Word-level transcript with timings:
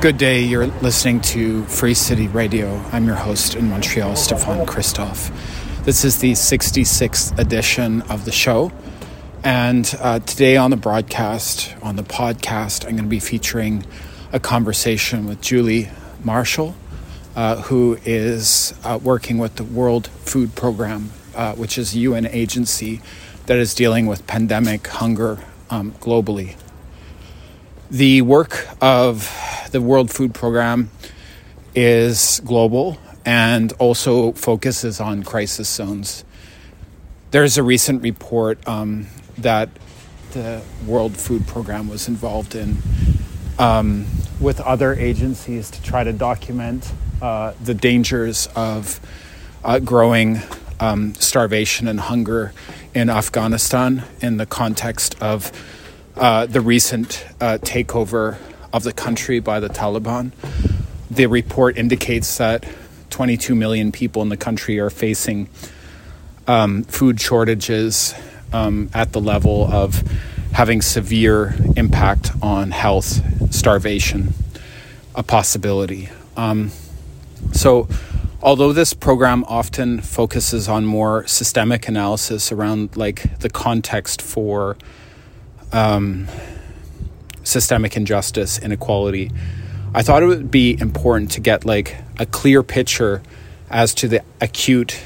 Good 0.00 0.18
day. 0.18 0.42
You're 0.42 0.66
listening 0.66 1.20
to 1.22 1.64
Free 1.64 1.94
City 1.94 2.28
Radio. 2.28 2.76
I'm 2.92 3.06
your 3.06 3.16
host 3.16 3.54
in 3.54 3.70
Montreal, 3.70 4.16
Stefan 4.16 4.66
Christoff. 4.66 5.30
This 5.84 6.04
is 6.04 6.18
the 6.18 6.32
66th 6.32 7.38
edition 7.38 8.02
of 8.02 8.24
the 8.24 8.32
show. 8.32 8.72
And 9.42 9.94
uh, 10.00 10.18
today 10.20 10.56
on 10.56 10.70
the 10.70 10.76
broadcast, 10.76 11.74
on 11.82 11.96
the 11.96 12.02
podcast, 12.02 12.84
I'm 12.84 12.92
going 12.92 13.04
to 13.04 13.08
be 13.10 13.20
featuring 13.20 13.84
a 14.32 14.40
conversation 14.40 15.26
with 15.26 15.40
Julie 15.40 15.90
Marshall, 16.22 16.74
uh, 17.36 17.62
who 17.62 17.98
is 18.04 18.74
uh, 18.84 18.98
working 19.02 19.38
with 19.38 19.56
the 19.56 19.64
World 19.64 20.08
Food 20.08 20.54
Program, 20.54 21.10
uh, 21.34 21.54
which 21.54 21.78
is 21.78 21.94
a 21.94 21.98
UN 21.98 22.26
agency 22.26 23.00
that 23.46 23.58
is 23.58 23.74
dealing 23.74 24.06
with 24.06 24.26
pandemic 24.26 24.86
hunger 24.86 25.38
um, 25.70 25.92
globally. 26.00 26.56
The 27.90 28.22
work 28.22 28.66
of 28.80 29.30
the 29.70 29.80
World 29.80 30.10
Food 30.10 30.32
Program 30.34 30.90
is 31.74 32.40
global 32.44 32.98
and 33.26 33.72
also 33.74 34.32
focuses 34.32 35.00
on 35.00 35.22
crisis 35.22 35.68
zones. 35.68 36.24
There's 37.30 37.58
a 37.58 37.62
recent 37.62 38.02
report 38.02 38.66
um, 38.66 39.06
that 39.38 39.68
the 40.32 40.62
World 40.86 41.16
Food 41.16 41.46
Program 41.46 41.88
was 41.88 42.08
involved 42.08 42.54
in 42.54 42.78
um, 43.58 44.06
with 44.40 44.60
other 44.60 44.94
agencies 44.94 45.70
to 45.70 45.82
try 45.82 46.04
to 46.04 46.12
document 46.12 46.90
uh, 47.20 47.52
the 47.62 47.74
dangers 47.74 48.48
of 48.56 48.98
uh, 49.62 49.78
growing 49.78 50.40
um, 50.80 51.14
starvation 51.14 51.86
and 51.86 52.00
hunger 52.00 52.52
in 52.94 53.10
Afghanistan 53.10 54.04
in 54.20 54.36
the 54.38 54.46
context 54.46 55.20
of 55.22 55.52
uh, 56.16 56.46
the 56.46 56.60
recent 56.60 57.24
uh, 57.40 57.58
takeover 57.60 58.38
of 58.72 58.82
the 58.82 58.92
country 58.92 59.40
by 59.40 59.60
the 59.60 59.68
Taliban. 59.68 60.32
The 61.10 61.26
report 61.26 61.76
indicates 61.76 62.38
that 62.38 62.66
22 63.10 63.54
million 63.54 63.92
people 63.92 64.22
in 64.22 64.28
the 64.28 64.36
country 64.36 64.78
are 64.80 64.90
facing 64.90 65.48
um, 66.46 66.82
food 66.84 67.20
shortages 67.20 68.14
um, 68.52 68.90
at 68.92 69.12
the 69.12 69.20
level 69.20 69.64
of 69.72 70.02
having 70.52 70.82
severe 70.82 71.54
impact 71.76 72.30
on 72.42 72.70
health, 72.70 73.52
starvation, 73.52 74.32
a 75.14 75.22
possibility. 75.22 76.08
Um, 76.36 76.70
so, 77.52 77.88
although 78.42 78.72
this 78.72 78.94
program 78.94 79.44
often 79.48 80.00
focuses 80.00 80.68
on 80.68 80.84
more 80.84 81.26
systemic 81.26 81.88
analysis 81.88 82.52
around 82.52 82.96
like 82.96 83.38
the 83.40 83.50
context 83.50 84.22
for 84.22 84.76
um, 85.74 86.28
systemic 87.42 87.96
injustice, 87.96 88.58
inequality, 88.58 89.30
I 89.92 90.02
thought 90.02 90.22
it 90.22 90.26
would 90.26 90.50
be 90.50 90.78
important 90.80 91.32
to 91.32 91.40
get 91.40 91.64
like 91.64 91.96
a 92.18 92.26
clear 92.26 92.62
picture 92.62 93.22
as 93.68 93.92
to 93.94 94.08
the 94.08 94.22
acute, 94.40 95.00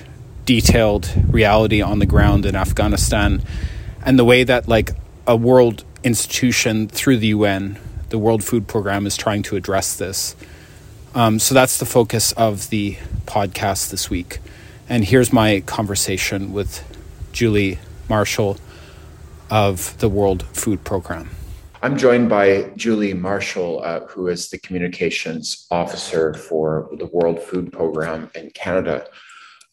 detailed 0.45 1.11
reality 1.29 1.83
on 1.83 1.99
the 1.99 2.07
ground 2.07 2.47
in 2.47 2.55
Afghanistan 2.55 3.43
and 4.05 4.19
the 4.19 4.25
way 4.25 4.45
that 4.45 4.69
like 4.69 4.91
a 5.27 5.37
world 5.37 5.85
institution 6.05 6.89
through 6.89 7.19
the 7.19 7.29
UN, 7.29 7.79
the 8.11 8.19
World 8.19 8.45
Food 8.45 8.69
Program, 8.69 9.07
is 9.07 9.17
trying 9.17 9.43
to 9.45 9.57
address 9.57 9.97
this. 9.97 10.37
Um, 11.15 11.39
so 11.39 11.55
that's 11.55 11.79
the 11.79 11.87
focus 11.87 12.33
of 12.33 12.71
the 12.71 12.97
podcast 13.27 13.91
this 13.91 14.09
week. 14.09 14.39
And 14.89 15.05
here's 15.05 15.33
my 15.33 15.61
conversation 15.61 16.53
with 16.53 16.83
Julie 17.33 17.79
Marshall 18.09 18.59
of 19.51 19.97
the 19.99 20.09
World 20.09 20.43
Food 20.53 20.85
Program. 20.85 21.31
I'm 21.81 21.97
joined 21.97 22.29
by 22.29 22.73
Julie 22.77 23.15
Marshall, 23.15 23.83
uh, 23.85 24.01
who 24.01 24.27
is 24.27 24.51
the 24.51 24.59
communications 24.59 25.67
officer 25.71 26.35
for 26.35 26.91
the 26.99 27.07
World 27.07 27.41
Food 27.41 27.73
Program 27.73 28.31
in 28.35 28.51
Canada. 28.51 29.07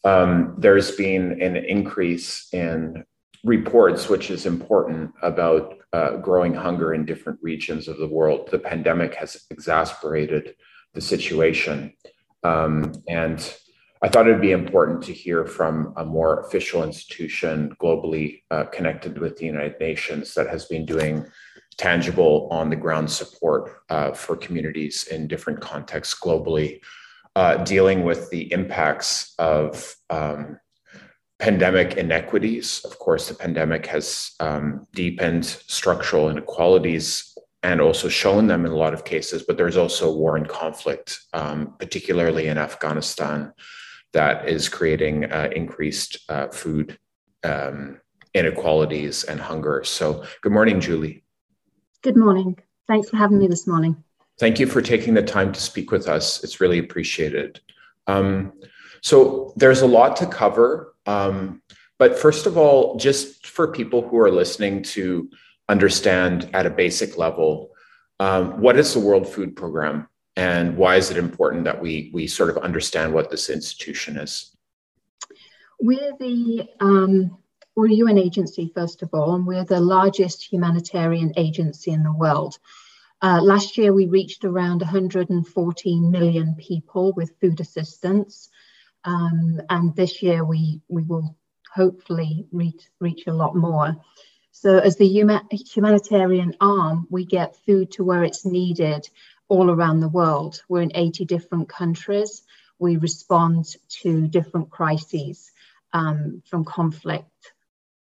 Um, 0.04 0.54
there's 0.56 0.92
been 0.92 1.42
an 1.42 1.56
increase 1.56 2.48
in 2.52 3.04
reports, 3.42 4.08
which 4.08 4.30
is 4.30 4.46
important, 4.46 5.12
about 5.22 5.78
uh, 5.92 6.18
growing 6.18 6.54
hunger 6.54 6.94
in 6.94 7.04
different 7.04 7.40
regions 7.42 7.88
of 7.88 7.98
the 7.98 8.08
world. 8.08 8.48
The 8.50 8.58
pandemic 8.58 9.14
has 9.16 9.46
exacerbated 9.50 10.54
the 10.94 11.00
situation. 11.00 11.92
Um, 12.44 12.92
and 13.08 13.38
I 14.06 14.08
thought 14.08 14.28
it 14.28 14.32
would 14.32 14.40
be 14.40 14.52
important 14.52 15.02
to 15.06 15.12
hear 15.12 15.44
from 15.44 15.92
a 15.96 16.04
more 16.04 16.38
official 16.38 16.84
institution 16.84 17.74
globally 17.82 18.42
uh, 18.52 18.62
connected 18.66 19.18
with 19.18 19.36
the 19.36 19.46
United 19.46 19.80
Nations 19.80 20.32
that 20.34 20.48
has 20.48 20.66
been 20.66 20.86
doing 20.86 21.26
tangible 21.76 22.46
on 22.52 22.70
the 22.70 22.76
ground 22.76 23.10
support 23.10 23.78
uh, 23.88 24.12
for 24.12 24.36
communities 24.36 25.08
in 25.08 25.26
different 25.26 25.60
contexts 25.60 26.14
globally, 26.14 26.82
uh, 27.34 27.56
dealing 27.64 28.04
with 28.04 28.30
the 28.30 28.52
impacts 28.52 29.34
of 29.40 29.96
um, 30.08 30.60
pandemic 31.40 31.96
inequities. 31.96 32.82
Of 32.84 33.00
course, 33.00 33.26
the 33.26 33.34
pandemic 33.34 33.86
has 33.86 34.36
um, 34.38 34.86
deepened 34.94 35.44
structural 35.44 36.30
inequalities 36.30 37.36
and 37.64 37.80
also 37.80 38.08
shown 38.08 38.46
them 38.46 38.66
in 38.66 38.70
a 38.70 38.76
lot 38.76 38.94
of 38.94 39.04
cases, 39.04 39.42
but 39.42 39.56
there's 39.56 39.76
also 39.76 40.14
war 40.14 40.36
and 40.36 40.48
conflict, 40.48 41.18
um, 41.32 41.74
particularly 41.80 42.46
in 42.46 42.56
Afghanistan 42.56 43.52
that 44.16 44.48
is 44.48 44.66
creating 44.70 45.30
uh, 45.30 45.50
increased 45.54 46.18
uh, 46.30 46.48
food 46.48 46.98
um, 47.44 48.00
inequalities 48.32 49.24
and 49.24 49.38
hunger. 49.38 49.84
So, 49.84 50.24
good 50.40 50.52
morning, 50.52 50.80
Julie. 50.80 51.22
Good 52.00 52.16
morning. 52.16 52.58
Thanks 52.88 53.10
for 53.10 53.18
having 53.18 53.38
me 53.38 53.46
this 53.46 53.66
morning. 53.66 54.02
Thank 54.38 54.58
you 54.58 54.66
for 54.66 54.80
taking 54.80 55.12
the 55.12 55.22
time 55.22 55.52
to 55.52 55.60
speak 55.60 55.90
with 55.90 56.08
us. 56.08 56.42
It's 56.42 56.62
really 56.62 56.78
appreciated. 56.78 57.60
Um, 58.06 58.54
so, 59.02 59.52
there's 59.54 59.82
a 59.82 59.86
lot 59.86 60.16
to 60.16 60.26
cover. 60.26 60.94
Um, 61.04 61.60
but 61.98 62.18
first 62.18 62.46
of 62.46 62.56
all, 62.56 62.96
just 62.96 63.46
for 63.46 63.68
people 63.68 64.00
who 64.08 64.18
are 64.18 64.30
listening 64.30 64.82
to 64.94 65.28
understand 65.68 66.48
at 66.54 66.64
a 66.64 66.70
basic 66.70 67.18
level, 67.18 67.72
um, 68.18 68.62
what 68.62 68.78
is 68.78 68.94
the 68.94 69.00
World 69.00 69.28
Food 69.28 69.56
Program? 69.56 70.08
And 70.36 70.76
why 70.76 70.96
is 70.96 71.10
it 71.10 71.16
important 71.16 71.64
that 71.64 71.80
we 71.80 72.10
we 72.12 72.26
sort 72.26 72.50
of 72.50 72.58
understand 72.58 73.12
what 73.12 73.30
this 73.30 73.48
institution 73.48 74.18
is? 74.18 74.54
We're 75.80 76.12
the 76.18 76.68
um, 76.80 77.38
we're 77.74 77.88
a 77.88 77.94
UN 77.94 78.18
agency 78.18 78.70
first 78.74 79.02
of 79.02 79.10
all, 79.12 79.34
and 79.34 79.46
we're 79.46 79.64
the 79.64 79.80
largest 79.80 80.50
humanitarian 80.50 81.32
agency 81.36 81.90
in 81.90 82.02
the 82.02 82.12
world. 82.12 82.58
Uh, 83.22 83.40
last 83.42 83.78
year, 83.78 83.94
we 83.94 84.06
reached 84.06 84.44
around 84.44 84.82
114 84.82 86.10
million 86.10 86.54
people 86.56 87.14
with 87.14 87.38
food 87.40 87.60
assistance, 87.60 88.50
um, 89.04 89.60
and 89.70 89.96
this 89.96 90.22
year 90.22 90.44
we 90.44 90.82
we 90.88 91.02
will 91.02 91.34
hopefully 91.74 92.46
reach 92.52 92.82
reach 93.00 93.26
a 93.26 93.32
lot 93.32 93.56
more. 93.56 93.96
So, 94.52 94.78
as 94.78 94.96
the 94.96 95.06
humanitarian 95.06 96.54
arm, 96.60 97.06
we 97.10 97.26
get 97.26 97.62
food 97.66 97.90
to 97.92 98.04
where 98.04 98.24
it's 98.24 98.46
needed 98.46 99.06
all 99.48 99.70
around 99.70 100.00
the 100.00 100.08
world. 100.08 100.62
We're 100.68 100.82
in 100.82 100.92
80 100.94 101.24
different 101.24 101.68
countries. 101.68 102.42
We 102.78 102.96
respond 102.96 103.66
to 104.02 104.26
different 104.26 104.70
crises 104.70 105.50
um, 105.92 106.42
from 106.46 106.64
conflict, 106.64 107.52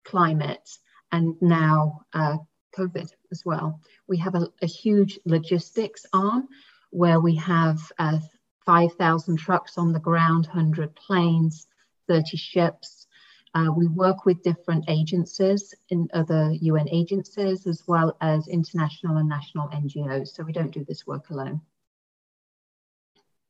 climate, 0.03 0.69
and 1.11 1.35
now 1.41 2.01
uh, 2.13 2.37
COVID 2.77 3.11
as 3.31 3.43
well. 3.45 3.81
We 4.07 4.17
have 4.17 4.35
a, 4.35 4.47
a, 4.61 4.67
huge 4.67 5.19
logistics 5.25 6.05
arm 6.13 6.47
where 6.91 7.19
we 7.19 7.35
have 7.35 7.79
uh, 7.97 8.19
5,000 8.65 9.37
trucks 9.37 9.77
on 9.77 9.93
the 9.93 9.99
ground, 9.99 10.45
100 10.45 10.95
planes, 10.95 11.67
30 12.07 12.37
ships, 12.37 13.07
uh, 13.53 13.69
we 13.75 13.87
work 13.87 14.25
with 14.25 14.43
different 14.43 14.85
agencies 14.87 15.73
in 15.89 16.07
other 16.13 16.51
UN 16.61 16.87
agencies 16.89 17.67
as 17.67 17.83
well 17.87 18.15
as 18.21 18.47
international 18.47 19.17
and 19.17 19.27
national 19.27 19.67
NGOs. 19.69 20.29
So 20.29 20.43
we 20.43 20.53
don't 20.53 20.71
do 20.71 20.85
this 20.85 21.05
work 21.05 21.29
alone. 21.29 21.61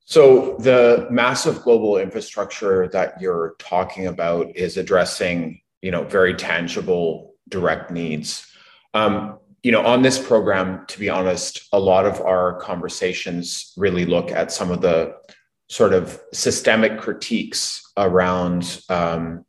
So 0.06 0.57
the 0.59 1.07
massive 1.12 1.62
global 1.62 1.98
infrastructure 1.98 2.88
that 2.89 3.21
you're 3.21 3.56
talking 3.59 4.07
about 4.07 4.56
is 4.56 4.77
addressing, 4.77 5.62
you 5.81 5.92
know, 5.92 6.04
very 6.04 6.33
tangible, 6.33 7.36
direct 7.47 7.92
needs. 7.92 8.47
Um, 8.94 9.38
you 9.63 9.71
know, 9.71 9.86
on 9.86 10.01
this 10.01 10.18
program, 10.18 10.86
to 10.88 11.00
be 11.00 11.07
honest, 11.09 11.69
a 11.71 11.80
lot 11.80 12.06
of 12.06 12.19
our 12.19 12.59
conversations 12.59 13.74
really 13.77 14.06
look 14.06 14.31
at 14.31 14.51
some 14.51 14.71
of 14.71 14.81
the 14.81 15.15
sort 15.69 15.94
of 15.94 16.19
systemic 16.33 17.00
critiques 17.00 17.92
around 17.95 18.81
um, 18.89 19.45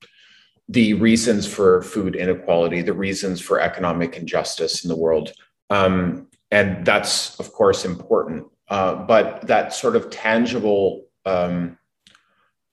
the 0.68 0.94
reasons 0.94 1.46
for 1.46 1.82
food 1.82 2.16
inequality, 2.16 2.82
the 2.82 2.92
reasons 2.92 3.40
for 3.40 3.60
economic 3.60 4.16
injustice 4.16 4.84
in 4.84 4.88
the 4.88 4.96
world. 4.96 5.32
Um, 5.70 6.28
and 6.50 6.84
that's, 6.84 7.38
of 7.40 7.52
course, 7.52 7.84
important. 7.84 8.46
Uh, 8.68 8.94
but 8.94 9.46
that 9.46 9.74
sort 9.74 9.96
of 9.96 10.10
tangible, 10.10 11.06
um, 11.26 11.78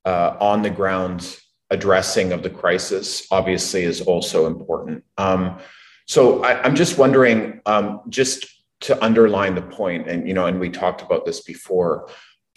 uh, 0.06 0.38
on 0.40 0.62
the 0.62 0.70
ground 0.70 1.40
addressing 1.70 2.32
of 2.32 2.42
the 2.42 2.50
crisis 2.50 3.28
obviously 3.32 3.84
is 3.84 4.02
also 4.02 4.48
important. 4.48 5.04
Um, 5.18 5.60
so 6.08 6.44
I, 6.44 6.66
am 6.66 6.76
just 6.76 6.98
wondering, 6.98 7.62
um, 7.66 8.02
just 8.10 8.48
to 8.82 9.04
underline 9.04 9.56
the 9.56 9.62
point, 9.62 10.08
and 10.08 10.28
you 10.28 10.34
know, 10.34 10.46
and 10.46 10.60
we 10.60 10.70
talked 10.70 11.02
about 11.02 11.26
this 11.26 11.42
before. 11.42 12.10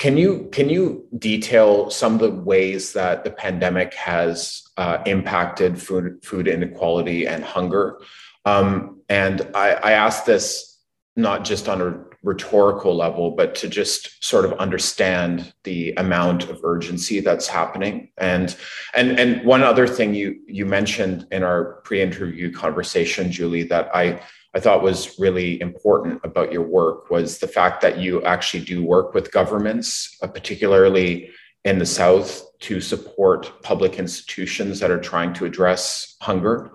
Can 0.03 0.17
you 0.17 0.49
can 0.51 0.69
you 0.69 1.07
detail 1.17 1.89
some 1.89 2.15
of 2.15 2.19
the 2.19 2.31
ways 2.33 2.93
that 2.95 3.23
the 3.23 3.31
pandemic 3.31 3.95
has 3.95 4.65
uh, 4.77 4.99
impacted 5.07 5.81
food 5.81 6.25
food 6.25 6.49
inequality 6.49 7.29
and 7.29 7.45
hunger? 7.45 8.01
Um, 8.45 9.01
and 9.09 9.49
I, 9.55 9.75
I 9.75 9.93
ask 9.93 10.25
this 10.25 10.77
not 11.15 11.45
just 11.45 11.69
on 11.69 11.81
a 11.81 12.03
rhetorical 12.25 12.97
level, 12.97 13.31
but 13.31 13.55
to 13.55 13.69
just 13.69 14.25
sort 14.25 14.45
of 14.45 14.55
understand 14.55 15.55
the 15.63 15.93
amount 15.93 16.51
of 16.51 16.59
urgency 16.65 17.21
that's 17.21 17.47
happening. 17.47 18.11
And 18.19 18.57
and 18.95 19.21
and 19.21 19.47
one 19.47 19.63
other 19.63 19.87
thing 19.87 20.15
you 20.15 20.41
you 20.49 20.67
mentioned 20.67 21.29
in 21.31 21.45
our 21.45 21.75
pre-interview 21.85 22.51
conversation, 22.51 23.31
Julie, 23.31 23.69
that 23.69 23.89
I 23.95 24.21
I 24.55 24.61
thought 24.61 24.83
was 24.83 25.19
really 25.19 25.61
important 25.61 26.21
about 26.25 26.53
your 26.53 26.63
work 26.63 27.11
was 27.11 27.39
the 27.39 27.49
fact 27.49 27.81
that 27.81 27.99
you 27.99 28.23
actually 28.25 28.65
do 28.65 28.85
work 28.85 29.15
with 29.15 29.33
governments, 29.33 30.17
uh, 30.23 30.27
particularly 30.27 31.31
in 31.65 31.79
the 31.79 31.87
South, 31.87 32.45
to 32.61 32.81
support 32.81 33.63
public 33.63 33.99
institutions 33.99 34.79
that 34.81 34.91
are 34.91 35.01
trying 35.01 35.33
to 35.35 35.47
address 35.47 36.17
hunger. 36.21 36.73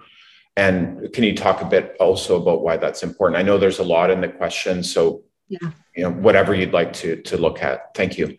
And 0.56 1.14
can 1.14 1.24
you 1.24 1.36
talk 1.36 1.62
a 1.62 1.66
bit 1.66 1.96
also 2.00 2.42
about 2.42 2.64
why 2.64 2.78
that's 2.78 3.04
important? 3.04 3.38
I 3.38 3.44
know 3.44 3.60
there's 3.60 3.80
a 3.80 3.84
lot 3.84 4.10
in 4.10 4.22
the 4.22 4.28
question, 4.28 4.82
so 4.82 5.24
yeah. 5.48 5.70
you 5.96 6.04
know 6.04 6.12
whatever 6.12 6.56
you'd 6.56 6.74
like 6.74 6.94
to 6.94 7.22
to 7.22 7.38
look 7.38 7.62
at. 7.62 7.94
Thank 7.94 8.18
you. 8.18 8.38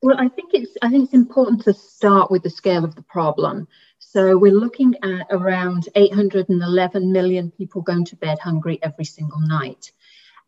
Well, 0.00 0.16
I 0.18 0.28
think 0.28 0.50
it's 0.54 0.76
I 0.82 0.90
think 0.90 1.04
it's 1.04 1.14
important 1.14 1.62
to 1.64 1.74
start 1.74 2.30
with 2.30 2.44
the 2.44 2.50
scale 2.50 2.84
of 2.84 2.94
the 2.94 3.02
problem. 3.02 3.66
So 4.16 4.38
we're 4.38 4.50
looking 4.50 4.94
at 5.02 5.26
around 5.28 5.90
811 5.94 7.12
million 7.12 7.50
people 7.50 7.82
going 7.82 8.06
to 8.06 8.16
bed 8.16 8.38
hungry 8.38 8.78
every 8.82 9.04
single 9.04 9.40
night. 9.40 9.92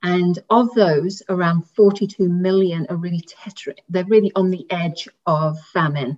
And 0.03 0.39
of 0.49 0.73
those, 0.73 1.23
around 1.29 1.69
42 1.77 2.31
million 2.31 2.87
are 2.89 2.97
really 2.97 3.21
tetra- 3.21 3.77
they're 3.91 4.07
really 4.07 4.33
on 4.35 4.49
the 4.49 4.65
edge 4.71 5.07
of 5.27 5.61
famine, 5.75 6.17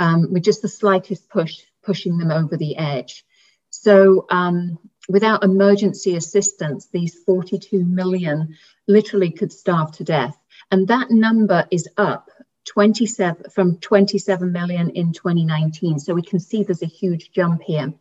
um, 0.00 0.32
with 0.32 0.44
just 0.44 0.62
the 0.62 0.68
slightest 0.68 1.28
push 1.28 1.58
pushing 1.82 2.16
them 2.16 2.30
over 2.30 2.56
the 2.56 2.78
edge. 2.78 3.22
So 3.68 4.24
um, 4.30 4.78
without 5.10 5.44
emergency 5.44 6.16
assistance, 6.16 6.88
these 6.90 7.22
42 7.26 7.84
million 7.84 8.56
literally 8.86 9.30
could 9.30 9.52
starve 9.52 9.92
to 9.98 10.04
death. 10.04 10.38
And 10.70 10.88
that 10.88 11.10
number 11.10 11.66
is 11.70 11.86
up 11.98 12.30
27 12.68 13.50
from 13.50 13.78
27 13.78 14.52
million 14.52 14.90
in 14.90 15.12
2019. 15.12 15.98
So 15.98 16.14
we 16.14 16.22
can 16.22 16.38
see 16.38 16.62
there's 16.62 16.82
a 16.82 16.86
huge 16.86 17.32
jump 17.32 17.62
here. 17.62 17.92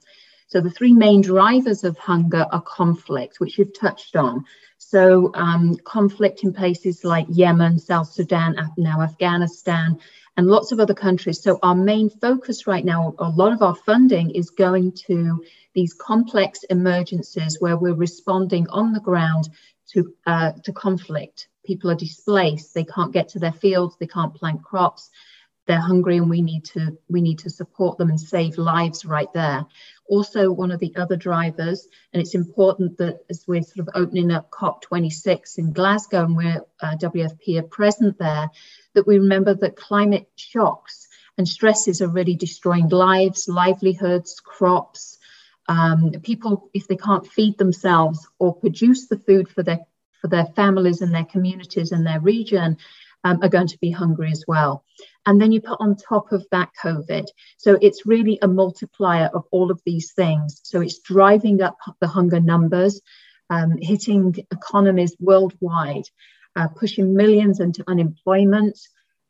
So 0.47 0.61
the 0.61 0.69
three 0.69 0.93
main 0.93 1.21
drivers 1.21 1.83
of 1.83 1.97
hunger 1.97 2.45
are 2.51 2.61
conflict, 2.61 3.39
which 3.39 3.57
you've 3.57 3.77
touched 3.77 4.15
on. 4.15 4.45
So 4.77 5.31
um, 5.33 5.75
conflict 5.83 6.43
in 6.43 6.53
places 6.53 7.03
like 7.03 7.25
Yemen, 7.29 7.79
South 7.79 8.07
Sudan, 8.07 8.55
now 8.77 9.01
Afghanistan, 9.01 9.99
and 10.37 10.47
lots 10.47 10.71
of 10.71 10.79
other 10.79 10.93
countries. 10.93 11.41
So 11.41 11.59
our 11.63 11.75
main 11.75 12.09
focus 12.09 12.67
right 12.67 12.85
now, 12.85 13.15
a 13.17 13.29
lot 13.29 13.53
of 13.53 13.61
our 13.61 13.75
funding 13.75 14.31
is 14.31 14.51
going 14.51 14.93
to 15.07 15.43
these 15.73 15.93
complex 15.93 16.63
emergencies 16.63 17.57
where 17.59 17.77
we're 17.77 17.93
responding 17.93 18.67
on 18.69 18.93
the 18.93 18.99
ground 18.99 19.49
to, 19.93 20.13
uh, 20.25 20.51
to 20.63 20.71
conflict 20.73 21.47
people 21.67 21.91
are 21.91 21.95
displaced. 21.95 22.73
They 22.73 22.85
can't 22.85 23.13
get 23.13 23.29
to 23.29 23.39
their 23.39 23.51
fields. 23.51 23.97
They 23.99 24.07
can't 24.07 24.33
plant 24.33 24.63
crops. 24.63 25.11
They're 25.67 25.81
hungry 25.81 26.15
and 26.15 26.29
we 26.29 26.41
need 26.41 26.63
to 26.65 26.97
we 27.09 27.21
need 27.21 27.39
to 27.39 27.49
support 27.49 27.97
them 27.97 28.09
and 28.09 28.19
save 28.19 28.57
lives 28.57 29.03
right 29.03 29.31
there. 29.33 29.65
Also 30.07 30.49
one 30.49 30.71
of 30.71 30.79
the 30.79 30.95
other 30.95 31.17
drivers 31.17 31.85
and 32.13 32.21
it's 32.21 32.35
important 32.35 32.97
that 32.99 33.19
as 33.29 33.43
we're 33.45 33.61
sort 33.61 33.85
of 33.85 33.89
opening 33.93 34.31
up 34.31 34.49
cop 34.49 34.81
26 34.81 35.57
in 35.57 35.73
glasgow 35.73 36.23
and 36.23 36.37
we're 36.37 36.61
uh, 36.79 36.95
wfp 36.95 37.59
are 37.59 37.63
present 37.63 38.17
there 38.17 38.49
that 38.93 39.05
we 39.05 39.19
remember 39.19 39.53
that 39.53 39.75
climate 39.75 40.29
shocks 40.37 41.09
and 41.37 41.45
stresses 41.45 42.01
are 42.01 42.07
really 42.07 42.35
destroying 42.35 42.87
lives 42.87 43.49
livelihoods 43.49 44.39
crops. 44.39 45.17
Um, 45.67 46.11
people 46.23 46.69
if 46.73 46.87
they 46.87 46.95
can't 46.95 47.27
feed 47.27 47.57
themselves 47.57 48.25
or 48.39 48.55
produce 48.55 49.07
the 49.07 49.19
food 49.19 49.49
for 49.49 49.63
their 49.63 49.79
for 50.27 50.35
their 50.35 50.53
families 50.55 51.01
and 51.01 51.13
their 51.13 51.25
communities 51.25 51.91
and 51.91 52.05
their 52.05 52.19
region 52.19 52.77
um, 53.23 53.39
are 53.41 53.49
going 53.49 53.67
to 53.67 53.77
be 53.79 53.91
hungry 53.91 54.31
as 54.31 54.43
well. 54.47 54.83
And 55.25 55.41
then 55.41 55.51
you 55.51 55.61
put 55.61 55.79
on 55.79 55.95
top 55.95 56.31
of 56.31 56.45
that 56.51 56.69
COVID. 56.83 57.25
So 57.57 57.77
it's 57.81 58.05
really 58.05 58.37
a 58.41 58.47
multiplier 58.47 59.29
of 59.33 59.45
all 59.51 59.71
of 59.71 59.81
these 59.85 60.13
things. 60.13 60.61
So 60.63 60.81
it's 60.81 60.99
driving 60.99 61.61
up 61.61 61.77
the 61.99 62.07
hunger 62.07 62.39
numbers, 62.39 63.01
um, 63.49 63.77
hitting 63.81 64.35
economies 64.51 65.15
worldwide, 65.19 66.09
uh, 66.55 66.67
pushing 66.69 67.15
millions 67.15 67.59
into 67.59 67.83
unemployment, 67.87 68.79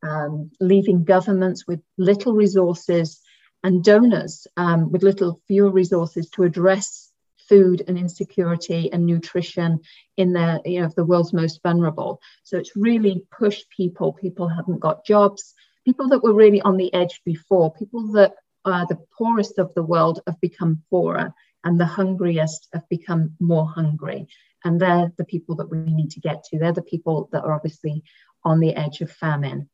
um, 0.04 0.52
leaving 0.60 1.04
governments 1.04 1.66
with 1.68 1.82
little 1.98 2.34
resources 2.34 3.20
and 3.64 3.84
donors 3.84 4.48
um, 4.58 4.92
with 4.92 5.04
little 5.04 5.40
fewer 5.48 5.72
resources 5.72 6.30
to 6.30 6.44
address 6.44 7.07
food 7.48 7.84
and 7.88 7.98
insecurity 7.98 8.92
and 8.92 9.06
nutrition 9.06 9.80
in 10.18 10.34
the 10.34 10.62
you 10.66 10.82
know 10.82 10.90
the 10.96 11.06
world's 11.06 11.34
most 11.34 11.62
vulnerable. 11.64 12.20
So 12.44 12.58
it's 12.58 12.76
really 12.76 13.24
pushed 13.32 13.70
people. 13.70 14.14
People 14.14 14.48
haven't 14.48 14.80
got 14.80 15.06
jobs. 15.06 15.54
People 15.86 16.10
that 16.10 16.24
were 16.24 16.34
really 16.34 16.62
on 16.62 16.78
the 16.78 16.94
edge 16.94 17.22
before. 17.26 17.74
People 17.74 18.12
that 18.14 18.34
are 18.66 18.86
the 18.88 19.00
poorest 19.18 19.60
of 19.60 19.74
the 19.74 19.84
world 19.84 20.20
have 20.28 20.40
become 20.42 20.84
poorer 20.90 21.34
and 21.64 21.80
the 21.80 21.86
hungriest 21.86 22.68
have 22.74 22.88
become 22.90 23.36
more 23.40 23.68
hungry. 23.68 24.28
And 24.64 24.80
they're 24.80 25.12
the 25.18 25.26
people 25.26 25.56
that 25.58 25.70
we 25.70 25.78
need 25.80 26.12
to 26.12 26.20
get 26.20 26.44
to. 26.46 26.60
They're 26.60 26.74
the 26.74 26.82
people 26.82 27.30
that 27.32 27.44
are 27.44 27.54
obviously 27.54 28.04
on 28.44 28.60
the 28.60 28.76
edge 28.76 29.02
of 29.02 29.12
famine. 29.12 29.70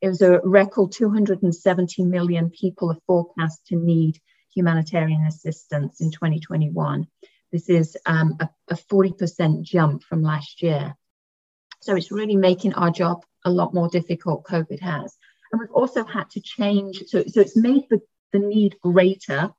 It 0.00 0.08
was 0.08 0.22
a 0.22 0.40
record 0.44 0.92
270 0.92 2.04
million 2.04 2.50
people 2.50 2.90
are 2.90 2.98
forecast 3.06 3.66
to 3.68 3.76
need 3.76 4.20
humanitarian 4.56 5.22
assistance 5.26 6.00
in 6.00 6.10
2021. 6.10 7.06
This 7.52 7.68
is 7.68 7.96
um, 8.06 8.36
a, 8.40 8.48
a 8.70 8.74
40% 8.74 9.62
jump 9.62 10.02
from 10.02 10.22
last 10.22 10.62
year. 10.62 10.96
So 11.82 11.94
it's 11.94 12.10
really 12.10 12.36
making 12.36 12.74
our 12.74 12.90
job 12.90 13.24
a 13.44 13.50
lot 13.50 13.74
more 13.74 13.88
difficult, 13.88 14.44
COVID 14.44 14.80
has. 14.80 15.16
And 15.52 15.60
we've 15.60 15.70
also 15.70 16.04
had 16.04 16.30
to 16.30 16.40
change, 16.40 17.04
so, 17.06 17.22
so 17.28 17.40
it's 17.40 17.56
made 17.56 17.84
the, 17.90 18.00
the 18.32 18.40
need 18.40 18.76
greater, 18.82 19.50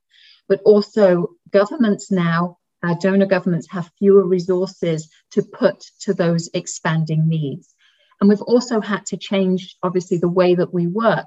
but 0.48 0.60
also 0.64 1.28
governments 1.50 2.10
now, 2.10 2.58
uh, 2.82 2.94
donor 2.94 3.26
governments 3.26 3.68
have 3.70 3.90
fewer 3.98 4.24
resources 4.24 5.08
to 5.30 5.42
put 5.42 5.80
to 6.00 6.12
those 6.12 6.50
expanding 6.52 7.28
needs. 7.28 7.74
And 8.20 8.28
we've 8.28 8.42
also 8.42 8.80
had 8.80 9.06
to 9.06 9.16
change, 9.16 9.76
obviously, 9.82 10.18
the 10.18 10.28
way 10.28 10.54
that 10.54 10.74
we 10.74 10.86
work. 10.86 11.26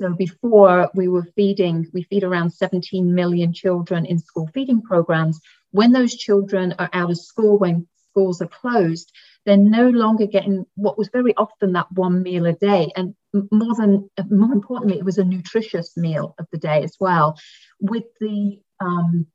So 0.00 0.12
before 0.12 0.90
we 0.94 1.08
were 1.08 1.28
feeding, 1.36 1.86
we 1.92 2.02
feed 2.02 2.24
around 2.24 2.50
17 2.50 3.14
million 3.14 3.52
children 3.52 4.06
in 4.06 4.18
school 4.18 4.48
feeding 4.52 4.82
programs. 4.82 5.40
When 5.70 5.92
those 5.92 6.16
children 6.16 6.74
are 6.78 6.90
out 6.92 7.10
of 7.10 7.18
school, 7.18 7.58
when 7.58 7.86
schools 8.10 8.42
are 8.42 8.48
closed, 8.48 9.12
they're 9.44 9.56
no 9.56 9.88
longer 9.88 10.26
getting 10.26 10.66
what 10.74 10.98
was 10.98 11.08
very 11.08 11.34
often 11.36 11.72
that 11.72 11.92
one 11.92 12.22
meal 12.22 12.46
a 12.46 12.54
day. 12.54 12.90
And 12.96 13.14
more 13.52 13.74
than, 13.76 14.10
more 14.30 14.52
importantly, 14.52 14.98
it 14.98 15.04
was 15.04 15.18
a 15.18 15.24
nutritious 15.24 15.96
meal 15.96 16.34
of 16.38 16.46
the 16.50 16.58
day 16.58 16.82
as 16.82 16.96
well. 16.98 17.38
With 17.80 18.04
the 18.20 18.60
um, 18.80 19.26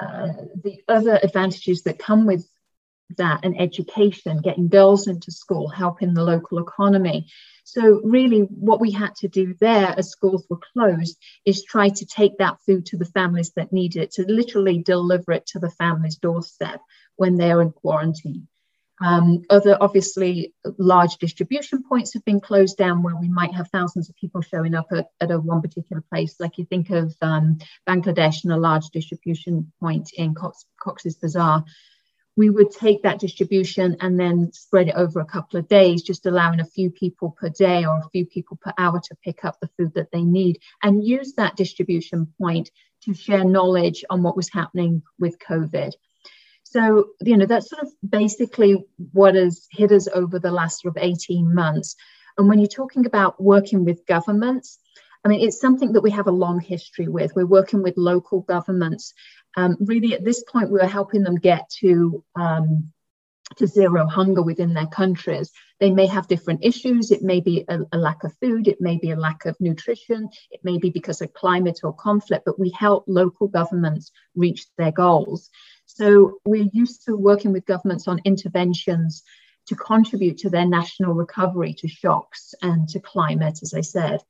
uh, 0.00 0.32
the 0.64 0.82
other 0.88 1.18
advantages 1.22 1.82
that 1.82 1.98
come 1.98 2.26
with 2.26 2.48
that 3.16 3.44
and 3.44 3.60
education, 3.60 4.40
getting 4.42 4.68
girls 4.68 5.06
into 5.08 5.30
school, 5.30 5.68
helping 5.68 6.14
the 6.14 6.22
local 6.22 6.58
economy. 6.58 7.26
So, 7.64 8.00
really, 8.02 8.40
what 8.40 8.80
we 8.80 8.90
had 8.90 9.14
to 9.16 9.28
do 9.28 9.54
there 9.60 9.94
as 9.96 10.10
schools 10.10 10.44
were 10.50 10.58
closed 10.72 11.16
is 11.44 11.62
try 11.62 11.88
to 11.88 12.06
take 12.06 12.38
that 12.38 12.58
food 12.66 12.86
to 12.86 12.96
the 12.96 13.04
families 13.04 13.52
that 13.56 13.72
need 13.72 13.96
it, 13.96 14.12
to 14.12 14.24
literally 14.26 14.82
deliver 14.82 15.32
it 15.32 15.46
to 15.48 15.58
the 15.58 15.70
family's 15.70 16.16
doorstep 16.16 16.80
when 17.16 17.36
they're 17.36 17.62
in 17.62 17.70
quarantine. 17.70 18.48
Um, 19.02 19.42
other, 19.50 19.76
obviously, 19.80 20.54
large 20.78 21.16
distribution 21.16 21.82
points 21.82 22.14
have 22.14 22.24
been 22.24 22.40
closed 22.40 22.76
down 22.76 23.02
where 23.02 23.16
we 23.16 23.28
might 23.28 23.54
have 23.54 23.68
thousands 23.68 24.08
of 24.08 24.16
people 24.16 24.42
showing 24.42 24.74
up 24.74 24.86
at, 24.92 25.08
at 25.20 25.32
a 25.32 25.40
one 25.40 25.60
particular 25.60 26.02
place. 26.08 26.36
Like 26.38 26.58
you 26.58 26.64
think 26.64 26.90
of 26.90 27.14
um, 27.20 27.58
Bangladesh 27.88 28.44
and 28.44 28.52
a 28.52 28.56
large 28.56 28.90
distribution 28.90 29.72
point 29.80 30.10
in 30.14 30.34
Cox, 30.34 30.64
Cox's 30.80 31.16
Bazar 31.16 31.64
we 32.36 32.48
would 32.48 32.70
take 32.70 33.02
that 33.02 33.18
distribution 33.18 33.96
and 34.00 34.18
then 34.18 34.52
spread 34.52 34.88
it 34.88 34.94
over 34.94 35.20
a 35.20 35.26
couple 35.26 35.58
of 35.58 35.68
days, 35.68 36.02
just 36.02 36.26
allowing 36.26 36.60
a 36.60 36.64
few 36.64 36.90
people 36.90 37.36
per 37.38 37.50
day 37.50 37.84
or 37.84 37.98
a 37.98 38.08
few 38.10 38.24
people 38.24 38.58
per 38.60 38.72
hour 38.78 39.00
to 39.00 39.16
pick 39.22 39.44
up 39.44 39.60
the 39.60 39.68
food 39.76 39.92
that 39.94 40.10
they 40.12 40.22
need 40.22 40.58
and 40.82 41.04
use 41.04 41.34
that 41.34 41.56
distribution 41.56 42.32
point 42.40 42.70
to 43.02 43.12
share 43.12 43.44
knowledge 43.44 44.04
on 44.08 44.22
what 44.22 44.36
was 44.36 44.50
happening 44.50 45.02
with 45.18 45.38
COVID. 45.38 45.92
So, 46.62 47.08
you 47.20 47.36
know, 47.36 47.44
that's 47.44 47.68
sort 47.68 47.82
of 47.82 47.92
basically 48.08 48.82
what 49.12 49.34
has 49.34 49.66
hit 49.70 49.92
us 49.92 50.08
over 50.08 50.38
the 50.38 50.50
last 50.50 50.80
sort 50.80 50.96
of 50.96 51.02
18 51.02 51.54
months. 51.54 51.96
And 52.38 52.48
when 52.48 52.60
you're 52.60 52.68
talking 52.68 53.04
about 53.04 53.42
working 53.42 53.84
with 53.84 54.06
governments, 54.06 54.78
I 55.24 55.28
mean, 55.28 55.46
it's 55.46 55.60
something 55.60 55.92
that 55.92 56.00
we 56.00 56.10
have 56.12 56.26
a 56.26 56.32
long 56.32 56.60
history 56.60 57.08
with. 57.08 57.36
We're 57.36 57.46
working 57.46 57.82
with 57.82 57.96
local 57.96 58.40
governments 58.40 59.12
um, 59.56 59.76
really 59.80 60.14
at 60.14 60.24
this 60.24 60.42
point 60.44 60.70
we 60.70 60.78
were 60.78 60.86
helping 60.86 61.22
them 61.22 61.36
get 61.36 61.68
to 61.80 62.24
um, 62.36 62.92
to 63.56 63.66
zero 63.66 64.06
hunger 64.06 64.42
within 64.42 64.74
their 64.74 64.86
countries. 64.86 65.52
They 65.80 65.90
may 65.90 66.06
have 66.06 66.28
different 66.28 66.64
issues. 66.64 67.10
It 67.10 67.22
may 67.22 67.40
be 67.40 67.64
a, 67.68 67.80
a, 67.92 67.98
lack 67.98 68.24
of 68.24 68.32
food, 68.40 68.68
it 68.68 68.80
may 68.80 68.98
be 68.98 69.10
a 69.10 69.16
lack 69.16 69.44
of 69.46 69.56
nutrition, 69.60 70.28
it 70.50 70.60
may 70.64 70.78
be 70.78 70.90
because 70.90 71.20
of 71.20 71.32
climate 71.32 71.80
or 71.82 71.92
conflict, 71.92 72.44
but 72.46 72.58
we 72.58 72.70
help 72.70 73.04
local 73.06 73.48
governments 73.48 74.12
reach 74.34 74.66
their 74.78 74.92
goals. 74.92 75.50
So 75.86 76.38
we're 76.44 76.68
used 76.72 77.04
to 77.06 77.16
working 77.16 77.52
with 77.52 77.66
governments 77.66 78.08
on 78.08 78.20
interventions 78.24 79.22
to 79.66 79.76
contribute 79.76 80.38
to 80.38 80.50
their 80.50 80.66
national 80.66 81.14
recovery 81.14 81.74
to 81.74 81.88
shocks 81.88 82.54
and 82.62 82.88
to 82.88 83.00
climate, 83.00 83.60
as 83.62 83.74
I 83.74 83.82
said. 83.82 84.20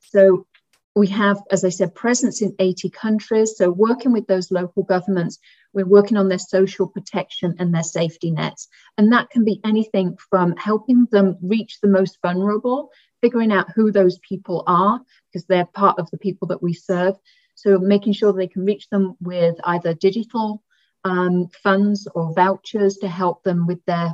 So 0.00 0.46
we 0.94 1.06
have, 1.08 1.42
as 1.50 1.64
I 1.64 1.70
said, 1.70 1.94
presence 1.94 2.42
in 2.42 2.54
80 2.58 2.90
countries. 2.90 3.56
So 3.56 3.70
working 3.70 4.12
with 4.12 4.26
those 4.26 4.50
local 4.50 4.82
governments, 4.82 5.38
we're 5.72 5.86
working 5.86 6.18
on 6.18 6.28
their 6.28 6.38
social 6.38 6.86
protection 6.86 7.56
and 7.58 7.74
their 7.74 7.82
safety 7.82 8.30
nets. 8.30 8.68
And 8.98 9.12
that 9.12 9.30
can 9.30 9.44
be 9.44 9.60
anything 9.64 10.18
from 10.30 10.54
helping 10.56 11.06
them 11.10 11.38
reach 11.42 11.80
the 11.80 11.88
most 11.88 12.18
vulnerable, 12.20 12.90
figuring 13.22 13.52
out 13.52 13.70
who 13.74 13.90
those 13.90 14.18
people 14.18 14.64
are, 14.66 15.00
because 15.30 15.46
they're 15.46 15.64
part 15.64 15.98
of 15.98 16.10
the 16.10 16.18
people 16.18 16.48
that 16.48 16.62
we 16.62 16.74
serve. 16.74 17.14
So 17.54 17.78
making 17.78 18.12
sure 18.12 18.32
they 18.32 18.48
can 18.48 18.66
reach 18.66 18.88
them 18.90 19.16
with 19.20 19.56
either 19.64 19.94
digital 19.94 20.62
um, 21.04 21.48
funds 21.62 22.06
or 22.14 22.34
vouchers 22.34 22.98
to 22.98 23.08
help 23.08 23.42
them 23.44 23.66
with 23.66 23.82
their 23.86 24.12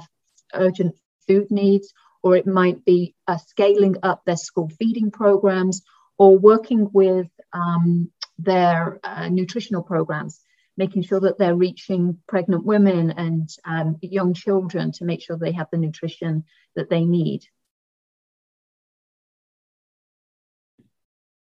urgent 0.55 0.95
food 1.27 1.51
needs, 1.51 1.93
or 2.23 2.37
it 2.37 2.47
might 2.47 2.85
be 2.85 3.15
uh, 3.27 3.37
scaling 3.39 3.97
up 4.03 4.25
their 4.25 4.37
school 4.37 4.71
feeding 4.79 5.11
programs 5.11 5.83
or 6.19 6.37
working 6.37 6.91
with 6.93 7.29
um, 7.53 8.11
their 8.39 9.01
uh, 9.05 9.29
nutritional 9.29 9.83
programs, 9.83 10.41
making 10.77 11.03
sure 11.03 11.21
that 11.21 11.39
they're 11.39 11.57
reaching 11.57 12.19
pregnant 12.27 12.65
women 12.65 13.11
and 13.13 13.49
um, 13.65 13.97
young 14.03 14.35
children 14.35 14.93
to 14.93 15.05
make 15.05 15.23
sure 15.23 15.37
they 15.37 15.53
have 15.53 15.69
the 15.73 15.79
nutrition 15.79 16.45
that 16.77 16.91
they 16.91 17.05
need. 17.05 17.45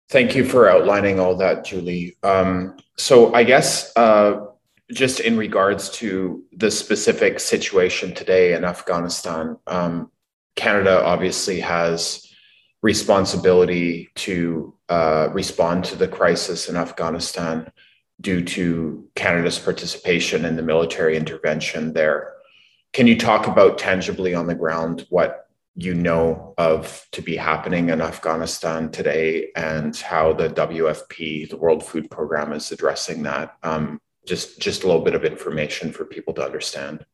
Thank 0.10 0.36
you 0.36 0.46
for 0.46 0.70
outlining 0.70 1.20
all 1.20 1.36
that, 1.36 1.66
Julie. 1.66 2.16
Um, 2.24 2.78
so, 2.96 3.34
I 3.34 3.44
guess 3.44 3.92
uh, 3.98 4.46
just 4.90 5.20
in 5.20 5.38
regards 5.38 5.90
to 5.90 6.46
the 6.54 6.72
specific 6.72 7.42
situation 7.42 8.14
today 8.14 8.54
in 8.54 8.64
Afghanistan, 8.64 9.58
um, 9.68 10.10
Canada 10.56 11.04
obviously 11.04 11.60
has 11.60 12.27
responsibility 12.82 14.10
to 14.16 14.74
uh, 14.90 15.30
respond 15.34 15.84
to 15.86 15.96
the 15.96 16.08
crisis 16.08 16.70
in 16.70 16.76
Afghanistan 16.76 17.72
due 18.22 18.44
to 18.44 19.08
Canada's 19.16 19.60
participation 19.60 20.46
in 20.46 20.56
the 20.56 20.64
military 20.64 21.18
intervention 21.18 21.94
there. 21.94 22.34
Can 22.94 23.08
you 23.08 23.18
talk 23.18 23.48
about 23.48 23.78
tangibly 23.78 24.34
on 24.34 24.48
the 24.48 24.56
ground 24.56 25.06
what 25.10 25.48
you 25.76 25.94
know 25.94 26.56
of 26.58 27.06
to 27.12 27.22
be 27.22 27.36
happening 27.36 27.90
in 27.90 28.02
Afghanistan 28.02 28.90
today 28.90 29.50
and 29.56 29.96
how 29.96 30.34
the 30.34 30.50
WFP, 30.50 31.50
the 31.50 31.58
World 31.58 31.86
Food 31.86 32.10
Program, 32.10 32.54
is 32.54 32.72
addressing 32.72 33.24
that? 33.24 33.58
Um, 33.62 34.02
just 34.26 34.60
just 34.60 34.84
a 34.84 34.88
little 34.88 35.04
bit 35.04 35.16
of 35.16 35.24
information 35.24 35.92
for 35.92 36.06
people 36.06 36.34
to 36.34 36.44
understand. 36.44 37.06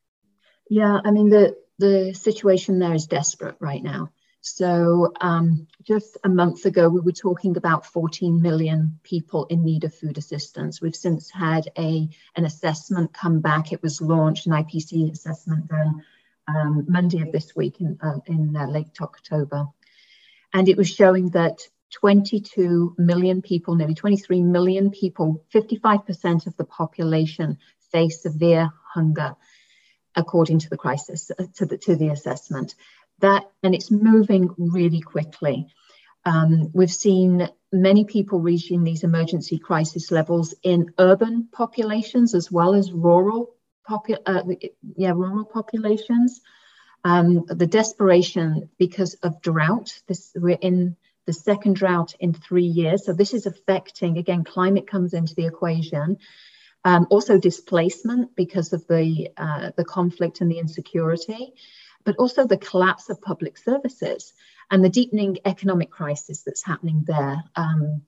Yeah, 0.70 1.00
I 1.04 1.12
mean 1.12 1.30
the 1.30 1.56
the 1.80 2.14
situation 2.14 2.80
there 2.80 2.94
is 2.94 3.08
desperate 3.08 3.56
right 3.60 3.84
now. 3.84 4.12
So, 4.46 5.14
um, 5.22 5.68
just 5.84 6.18
a 6.26 6.30
month 6.30 6.66
ago, 6.66 6.90
we 6.90 7.00
were 7.00 7.14
talking 7.14 7.56
about 7.56 7.86
14 7.86 8.42
million 8.42 9.00
people 9.02 9.46
in 9.46 9.64
need 9.64 9.86
of 9.86 9.96
food 9.96 10.18
assistance. 10.18 10.82
We've 10.82 10.94
since 10.94 11.32
had 11.32 11.70
a 11.78 12.10
an 12.36 12.44
assessment 12.44 13.14
come 13.14 13.40
back. 13.40 13.72
It 13.72 13.82
was 13.82 14.02
launched, 14.02 14.46
an 14.46 14.52
IPC 14.52 15.10
assessment 15.14 15.70
done 15.70 16.04
um, 16.50 16.86
Monday 16.90 17.22
of 17.22 17.32
this 17.32 17.56
week 17.56 17.80
in, 17.80 17.98
uh, 18.04 18.20
in 18.26 18.54
uh, 18.54 18.68
late 18.68 19.00
October. 19.00 19.68
And 20.52 20.68
it 20.68 20.76
was 20.76 20.90
showing 20.90 21.30
that 21.30 21.60
22 21.94 22.96
million 22.98 23.42
people, 23.42 23.76
nearly 23.76 23.96
23 23.96 24.42
million 24.42 24.92
people, 24.92 25.42
55% 25.54 26.48
of 26.48 26.58
the 26.58 26.66
population 26.66 27.60
face 27.94 28.24
severe 28.24 28.74
hunger, 28.94 29.38
according 30.18 30.60
to 30.60 30.70
the 30.70 30.78
crisis, 30.78 31.32
uh, 31.32 31.46
to 31.56 31.66
the, 31.66 31.78
to 31.78 31.96
the 31.96 32.10
assessment 32.10 32.76
that 33.24 33.50
and 33.64 33.74
it's 33.74 33.90
moving 33.90 34.54
really 34.58 35.02
quickly. 35.02 35.68
Um, 36.26 36.70
we've 36.74 36.92
seen 36.92 37.50
many 37.72 38.06
people 38.06 38.40
reaching 38.40 38.84
these 38.84 39.04
emergency 39.04 39.58
crisis 39.58 40.12
levels 40.12 40.54
in 40.64 40.94
urban 41.00 41.48
populations 41.52 42.36
as 42.36 42.52
well 42.52 42.76
as 42.76 42.92
rural 42.92 43.56
popu- 43.90 44.24
uh, 44.26 44.44
yeah, 44.96 45.12
rural 45.12 45.46
populations. 45.46 46.42
Um, 47.04 47.46
the 47.48 47.68
desperation 47.68 48.70
because 48.78 49.16
of 49.16 49.42
drought. 49.42 49.92
This 50.08 50.32
we're 50.36 50.58
in 50.62 50.96
the 51.26 51.34
second 51.34 51.76
drought 51.76 52.14
in 52.20 52.34
three 52.34 52.72
years, 52.82 53.06
so 53.06 53.14
this 53.14 53.34
is 53.34 53.46
affecting 53.46 54.18
again. 54.18 54.44
Climate 54.46 54.88
comes 54.88 55.14
into 55.14 55.36
the 55.36 55.46
equation. 55.46 56.18
Um, 56.86 57.08
also 57.10 57.38
displacement 57.38 58.36
because 58.36 58.74
of 58.74 58.86
the 58.88 59.30
uh, 59.36 59.72
the 59.76 59.86
conflict 59.86 60.42
and 60.42 60.50
the 60.52 60.60
insecurity 60.60 61.54
but 62.04 62.16
also 62.18 62.46
the 62.46 62.58
collapse 62.58 63.10
of 63.10 63.22
public 63.22 63.58
services 63.58 64.34
and 64.72 64.84
the 64.84 64.90
deepening 64.90 65.38
economic 65.46 65.92
crisis 65.92 66.42
that's 66.44 66.64
happening 66.64 67.04
there. 67.06 67.44
Um, 67.56 68.02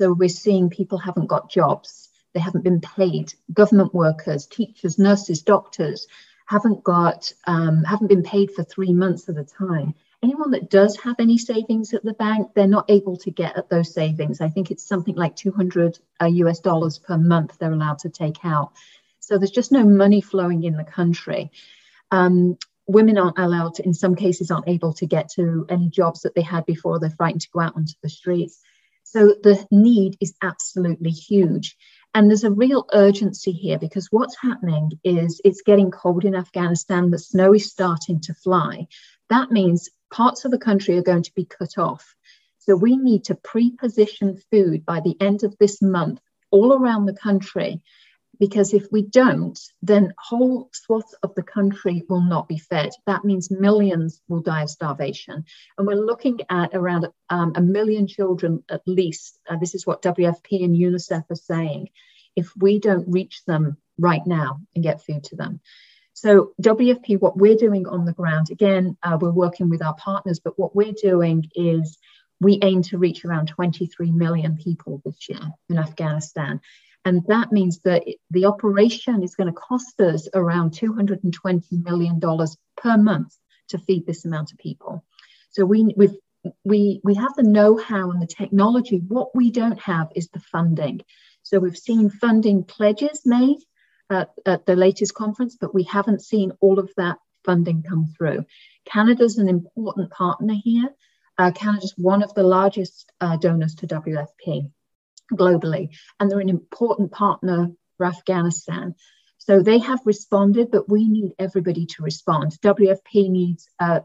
so 0.00 0.12
we're 0.12 0.28
seeing 0.28 0.70
people 0.70 0.98
haven't 0.98 1.26
got 1.26 1.50
jobs, 1.50 2.08
they 2.34 2.40
haven't 2.40 2.64
been 2.64 2.80
paid. 2.80 3.34
Government 3.52 3.94
workers, 3.94 4.46
teachers, 4.46 4.98
nurses, 4.98 5.42
doctors 5.42 6.06
haven't 6.46 6.82
got 6.82 7.32
um, 7.46 7.84
haven't 7.84 8.08
been 8.08 8.22
paid 8.22 8.50
for 8.52 8.64
three 8.64 8.92
months 8.92 9.28
at 9.28 9.38
a 9.38 9.44
time. 9.44 9.94
Anyone 10.22 10.52
that 10.52 10.70
does 10.70 10.96
have 10.98 11.16
any 11.18 11.36
savings 11.36 11.94
at 11.94 12.04
the 12.04 12.12
bank, 12.14 12.50
they're 12.54 12.66
not 12.66 12.90
able 12.90 13.16
to 13.18 13.30
get 13.30 13.56
at 13.56 13.68
those 13.68 13.92
savings. 13.92 14.40
I 14.40 14.48
think 14.48 14.70
it's 14.70 14.86
something 14.86 15.16
like 15.16 15.34
200 15.34 15.98
uh, 16.20 16.26
US 16.26 16.60
dollars 16.60 16.98
per 16.98 17.18
month 17.18 17.58
they're 17.58 17.72
allowed 17.72 17.98
to 18.00 18.10
take 18.10 18.44
out. 18.44 18.72
So 19.18 19.38
there's 19.38 19.50
just 19.50 19.72
no 19.72 19.84
money 19.84 20.20
flowing 20.20 20.64
in 20.64 20.76
the 20.76 20.84
country. 20.84 21.50
Um, 22.10 22.58
women 22.86 23.18
aren't 23.18 23.38
allowed 23.38 23.74
to, 23.74 23.84
in 23.84 23.94
some 23.94 24.14
cases, 24.14 24.50
aren't 24.50 24.68
able 24.68 24.92
to 24.94 25.06
get 25.06 25.30
to 25.30 25.66
any 25.68 25.88
jobs 25.88 26.22
that 26.22 26.34
they 26.34 26.42
had 26.42 26.66
before. 26.66 26.98
They're 26.98 27.10
frightened 27.10 27.42
to 27.42 27.50
go 27.52 27.60
out 27.60 27.76
onto 27.76 27.94
the 28.02 28.08
streets. 28.08 28.60
So 29.04 29.34
the 29.42 29.64
need 29.70 30.16
is 30.20 30.34
absolutely 30.42 31.10
huge. 31.10 31.76
And 32.14 32.28
there's 32.28 32.44
a 32.44 32.50
real 32.50 32.86
urgency 32.92 33.52
here 33.52 33.78
because 33.78 34.08
what's 34.10 34.36
happening 34.40 34.92
is 35.02 35.40
it's 35.44 35.62
getting 35.62 35.90
cold 35.90 36.24
in 36.24 36.34
Afghanistan, 36.34 37.10
the 37.10 37.18
snow 37.18 37.54
is 37.54 37.70
starting 37.70 38.20
to 38.22 38.34
fly. 38.34 38.86
That 39.30 39.50
means 39.50 39.88
parts 40.12 40.44
of 40.44 40.50
the 40.50 40.58
country 40.58 40.98
are 40.98 41.02
going 41.02 41.22
to 41.22 41.34
be 41.34 41.46
cut 41.46 41.78
off. 41.78 42.14
So 42.58 42.76
we 42.76 42.96
need 42.96 43.24
to 43.24 43.34
pre 43.34 43.70
position 43.72 44.40
food 44.50 44.84
by 44.84 45.00
the 45.00 45.16
end 45.20 45.42
of 45.42 45.56
this 45.58 45.82
month 45.82 46.20
all 46.50 46.74
around 46.74 47.06
the 47.06 47.14
country 47.14 47.82
because 48.38 48.74
if 48.74 48.86
we 48.90 49.02
don't, 49.02 49.58
then 49.82 50.14
whole 50.18 50.68
swaths 50.72 51.14
of 51.22 51.34
the 51.34 51.42
country 51.42 52.02
will 52.08 52.22
not 52.22 52.48
be 52.48 52.58
fed. 52.58 52.90
That 53.06 53.24
means 53.24 53.50
millions 53.50 54.20
will 54.28 54.40
die 54.40 54.62
of 54.62 54.70
starvation. 54.70 55.44
And 55.78 55.86
we're 55.86 55.94
looking 55.94 56.40
at 56.48 56.70
around 56.74 57.08
um, 57.30 57.52
a 57.54 57.60
million 57.60 58.06
children 58.06 58.64
at 58.68 58.82
least. 58.86 59.38
Uh, 59.48 59.56
this 59.56 59.74
is 59.74 59.86
what 59.86 60.02
WFP 60.02 60.64
and 60.64 60.76
UNICEF 60.76 61.30
are 61.30 61.36
saying. 61.36 61.90
If 62.34 62.52
we 62.56 62.80
don't 62.80 63.12
reach 63.12 63.44
them 63.44 63.76
right 63.98 64.26
now 64.26 64.60
and 64.74 64.82
get 64.82 65.04
food 65.04 65.24
to 65.24 65.36
them. 65.36 65.60
So, 66.14 66.52
WFP, 66.60 67.20
what 67.20 67.36
we're 67.36 67.56
doing 67.56 67.86
on 67.86 68.04
the 68.04 68.12
ground, 68.12 68.50
again, 68.50 68.96
uh, 69.02 69.18
we're 69.20 69.30
working 69.30 69.70
with 69.70 69.82
our 69.82 69.94
partners, 69.94 70.40
but 70.40 70.58
what 70.58 70.76
we're 70.76 70.92
doing 70.92 71.50
is 71.54 71.98
we 72.40 72.58
aim 72.62 72.82
to 72.82 72.98
reach 72.98 73.24
around 73.24 73.48
23 73.48 74.10
million 74.10 74.56
people 74.56 75.00
this 75.04 75.28
year 75.28 75.40
in 75.70 75.78
Afghanistan. 75.78 76.60
And 77.04 77.24
that 77.26 77.50
means 77.50 77.80
that 77.80 78.04
the 78.30 78.46
operation 78.46 79.22
is 79.22 79.34
going 79.34 79.52
to 79.52 79.60
cost 79.60 80.00
us 80.00 80.28
around 80.34 80.72
$220 80.72 81.84
million 81.84 82.20
per 82.76 82.96
month 82.96 83.36
to 83.68 83.78
feed 83.78 84.06
this 84.06 84.24
amount 84.24 84.52
of 84.52 84.58
people. 84.58 85.04
So 85.50 85.64
we, 85.64 85.92
we 85.96 86.08
we, 86.64 87.00
we 87.04 87.14
have 87.14 87.34
the 87.36 87.42
know 87.42 87.76
how 87.76 88.10
and 88.10 88.20
the 88.20 88.26
technology. 88.26 88.98
What 88.98 89.34
we 89.34 89.50
don't 89.50 89.80
have 89.80 90.08
is 90.14 90.28
the 90.28 90.40
funding. 90.40 91.02
So 91.42 91.58
we've 91.58 91.76
seen 91.76 92.10
funding 92.10 92.64
pledges 92.64 93.22
made 93.24 93.58
at, 94.10 94.30
at 94.46 94.66
the 94.66 94.76
latest 94.76 95.14
conference, 95.14 95.56
but 95.60 95.74
we 95.74 95.84
haven't 95.84 96.22
seen 96.22 96.52
all 96.60 96.78
of 96.78 96.90
that 96.96 97.18
funding 97.44 97.82
come 97.82 98.12
through. 98.16 98.44
Canada's 98.84 99.38
an 99.38 99.48
important 99.48 100.10
partner 100.10 100.54
here. 100.62 100.90
Uh, 101.38 101.50
Canada's 101.50 101.94
one 101.96 102.22
of 102.22 102.34
the 102.34 102.42
largest 102.42 103.10
uh, 103.20 103.36
donors 103.36 103.74
to 103.76 103.86
WFP 103.86 104.70
globally, 105.32 105.90
and 106.18 106.30
they're 106.30 106.40
an 106.40 106.48
important 106.48 107.12
partner 107.12 107.70
for 107.96 108.06
Afghanistan. 108.06 108.94
So 109.38 109.60
they 109.60 109.78
have 109.78 110.00
responded, 110.04 110.70
but 110.70 110.88
we 110.88 111.08
need 111.08 111.32
everybody 111.38 111.86
to 111.86 112.02
respond. 112.02 112.52
WFP 112.62 113.28
needs 113.28 113.68
uh, 113.80 114.00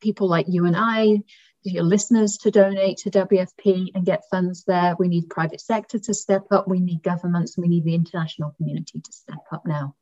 people 0.00 0.28
like 0.28 0.46
you 0.48 0.66
and 0.66 0.76
I, 0.76 1.20
your 1.62 1.84
listeners 1.84 2.38
to 2.38 2.50
donate 2.50 2.98
to 2.98 3.10
WFP 3.10 3.92
and 3.94 4.04
get 4.04 4.24
funds 4.30 4.64
there. 4.64 4.96
We 4.98 5.08
need 5.08 5.30
private 5.30 5.60
sector 5.60 5.98
to 5.98 6.14
step 6.14 6.42
up. 6.50 6.68
We 6.68 6.80
need 6.80 7.02
governments. 7.02 7.56
We 7.56 7.68
need 7.68 7.84
the 7.84 7.94
international 7.94 8.54
community 8.56 9.00
to 9.00 9.12
step 9.12 9.38
up 9.50 9.64
now. 9.64 9.94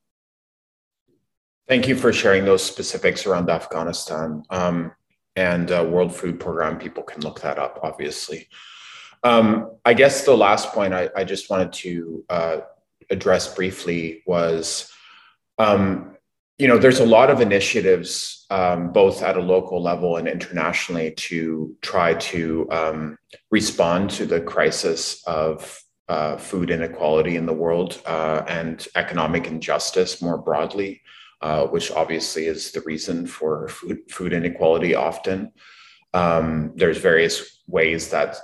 Thank 1.69 1.87
you 1.87 1.95
for 1.95 2.12
sharing 2.12 2.45
those 2.45 2.65
specifics 2.65 3.27
around 3.27 3.49
Afghanistan. 3.49 4.43
Um, 4.50 4.93
and 5.37 5.71
uh, 5.71 5.87
World 5.89 6.15
Food 6.15 6.41
Program, 6.41 6.79
people 6.79 7.05
can 7.05 7.23
look 7.23 7.41
that 7.43 7.59
up, 7.59 7.79
obviously. 7.83 8.49
Um, 9.23 9.73
I 9.85 9.95
guess 9.95 10.25
the 10.25 10.37
last 10.37 10.73
point 10.73 10.95
I, 10.95 11.11
I 11.15 11.25
just 11.25 11.50
wanted 11.50 11.73
to 11.75 12.25
uh, 12.29 12.57
address 13.11 13.55
briefly 13.55 14.23
was 14.27 14.91
um, 15.59 16.17
you 16.61 16.69
know, 16.69 16.77
there's 16.77 17.00
a 17.00 17.07
lot 17.07 17.31
of 17.31 17.41
initiatives, 17.41 18.45
um, 18.50 18.93
both 18.93 19.23
at 19.23 19.39
a 19.39 19.41
local 19.41 19.83
level 19.83 20.19
and 20.19 20.29
internationally, 20.29 21.12
to 21.12 21.75
try 21.81 22.12
to 22.15 22.69
um, 22.71 23.19
respond 23.50 24.11
to 24.11 24.27
the 24.27 24.43
crisis 24.43 25.23
of 25.27 25.83
uh, 26.11 26.37
food 26.37 26.71
inequality 26.71 27.37
in 27.37 27.47
the 27.47 27.55
world 27.55 28.03
uh, 28.05 28.43
and 28.47 28.89
economic 28.95 29.47
injustice 29.47 30.21
more 30.21 30.37
broadly, 30.37 31.00
uh, 31.41 31.67
which 31.67 31.91
obviously 31.93 32.45
is 32.45 32.73
the 32.73 32.83
reason 32.83 33.27
for 33.27 33.67
food, 33.69 34.00
food 34.11 34.35
inequality 34.35 34.95
often. 34.95 35.53
Um, 36.12 36.73
there's 36.75 36.99
various 36.99 37.62
ways 37.69 38.11
that 38.11 38.37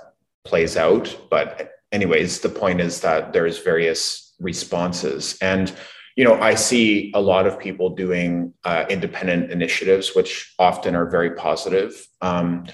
plays 0.47 0.77
out, 0.77 1.15
but 1.29 1.71
anyways, 1.91 2.39
the 2.39 2.49
point 2.49 2.79
is 2.81 3.01
that 3.01 3.33
there's 3.33 3.59
various 3.59 4.33
responses 4.39 5.37
and 5.41 5.73
you 6.17 6.23
know, 6.23 6.33
I 6.41 6.55
see 6.55 7.11
a 7.13 7.21
lot 7.21 7.45
of 7.45 7.59
people 7.59 7.91
doing 7.91 8.51
uh, 8.63 8.85
independent 8.89 9.51
initiatives, 9.51 10.15
which 10.15 10.51
often 10.57 10.95
are 10.95 11.07
very 11.07 11.35
positive. 11.35 12.07
Um, 12.21 12.65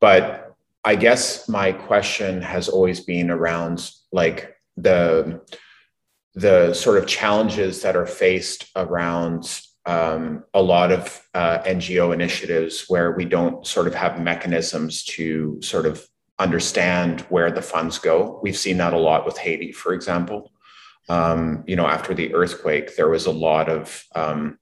but 0.00 0.56
I 0.84 0.96
guess 0.96 1.48
my 1.48 1.70
question 1.70 2.42
has 2.42 2.68
always 2.68 3.00
been 3.00 3.30
around 3.30 3.90
like 4.12 4.56
the 4.76 5.40
the 6.34 6.72
sort 6.72 6.98
of 6.98 7.06
challenges 7.06 7.82
that 7.82 7.96
are 7.96 8.06
faced 8.06 8.70
around 8.76 9.60
um, 9.86 10.44
a 10.54 10.62
lot 10.62 10.92
of 10.92 11.20
uh, 11.34 11.58
NGO 11.60 12.12
initiatives 12.12 12.84
where 12.88 13.12
we 13.12 13.24
don't 13.24 13.66
sort 13.66 13.86
of 13.86 13.94
have 13.94 14.20
mechanisms 14.20 15.04
to 15.04 15.60
sort 15.62 15.86
of 15.86 16.06
understand 16.38 17.22
where 17.22 17.50
the 17.50 17.62
funds 17.62 17.98
go. 17.98 18.38
We've 18.42 18.56
seen 18.56 18.78
that 18.78 18.92
a 18.92 18.98
lot 18.98 19.26
with 19.26 19.38
Haiti, 19.38 19.72
for 19.72 19.92
example 19.92 20.52
um, 21.08 21.64
you 21.66 21.76
know, 21.76 21.86
after 21.86 22.14
the 22.14 22.34
earthquake, 22.34 22.96
there 22.96 23.08
was 23.08 23.26
a 23.26 23.30
lot 23.30 23.68
of 23.68 24.04
um, 24.14 24.58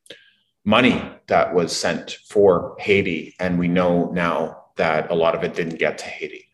money 0.65 1.03
that 1.27 1.55
was 1.55 1.77
sent 1.77 2.19
for 2.29 2.77
Haiti, 2.79 3.35
and 3.41 3.59
we 3.59 3.69
know 3.69 4.11
now 4.13 4.65
that 4.77 5.11
a 5.11 5.15
lot 5.15 5.35
of 5.35 5.43
it 5.43 5.55
didn't 5.55 5.79
get 5.79 5.99
to 5.99 6.05
Haiti. 6.05 6.45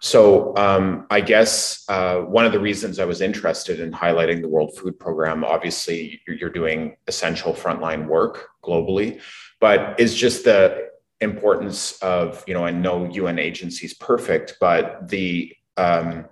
So 0.00 0.54
um, 0.56 1.06
I 1.10 1.22
guess 1.22 1.84
uh, 1.88 2.18
one 2.18 2.44
of 2.44 2.52
the 2.52 2.60
reasons 2.60 2.98
I 2.98 3.06
was 3.06 3.22
interested 3.22 3.80
in 3.80 3.90
highlighting 3.90 4.42
the 4.42 4.48
World 4.48 4.76
Food 4.76 5.00
Program, 5.00 5.44
obviously 5.44 6.20
you're 6.26 6.50
doing 6.50 6.96
essential 7.06 7.54
frontline 7.54 8.06
work 8.06 8.48
globally, 8.62 9.20
but 9.60 9.98
is 9.98 10.14
just 10.14 10.44
the 10.44 10.90
importance 11.24 12.00
of, 12.00 12.44
you 12.46 12.54
know, 12.54 12.66
and 12.66 12.80
no 12.80 13.04
UN 13.06 13.38
agency 13.38 13.86
is 13.86 13.94
perfect, 13.94 14.56
but 14.60 15.08
the 15.08 15.52
um, 15.76 16.26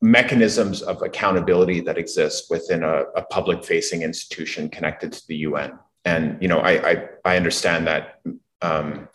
mechanisms 0.00 0.80
of 0.80 1.02
accountability 1.02 1.80
that 1.82 1.98
exist 1.98 2.46
within 2.50 2.82
a, 2.82 3.02
a 3.16 3.22
public 3.22 3.64
facing 3.64 4.02
institution 4.02 4.70
connected 4.70 5.12
to 5.12 5.26
the 5.28 5.36
UN. 5.36 5.78
And, 6.04 6.40
you 6.40 6.48
know, 6.48 6.60
I, 6.60 6.90
I, 6.90 7.08
I 7.24 7.36
understand 7.36 7.86
that, 7.86 8.20
um, 8.62 9.08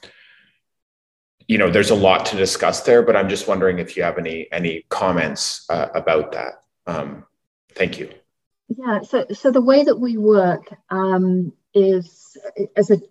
you 1.48 1.58
know, 1.58 1.72
there's 1.72 1.90
a 1.90 1.96
lot 1.96 2.26
to 2.28 2.38
discuss 2.38 2.82
there, 2.82 3.02
but 3.02 3.16
I'm 3.16 3.30
just 3.30 3.48
wondering 3.48 3.80
if 3.80 3.98
you 3.98 4.04
have 4.04 4.18
any, 4.18 4.48
any 4.52 4.86
comments 4.90 5.66
uh, 5.70 5.88
about 5.96 6.32
that. 6.34 6.64
Um, 6.86 7.26
thank 7.74 7.98
you. 7.98 8.10
Yeah, 8.70 9.02
so, 9.02 9.26
so 9.34 9.52
the 9.52 9.62
way 9.62 9.84
that 9.84 9.98
we 9.98 10.18
work 10.18 10.74
um, 10.90 11.54
is 11.74 12.38
as 12.76 12.92
a, 12.92 13.02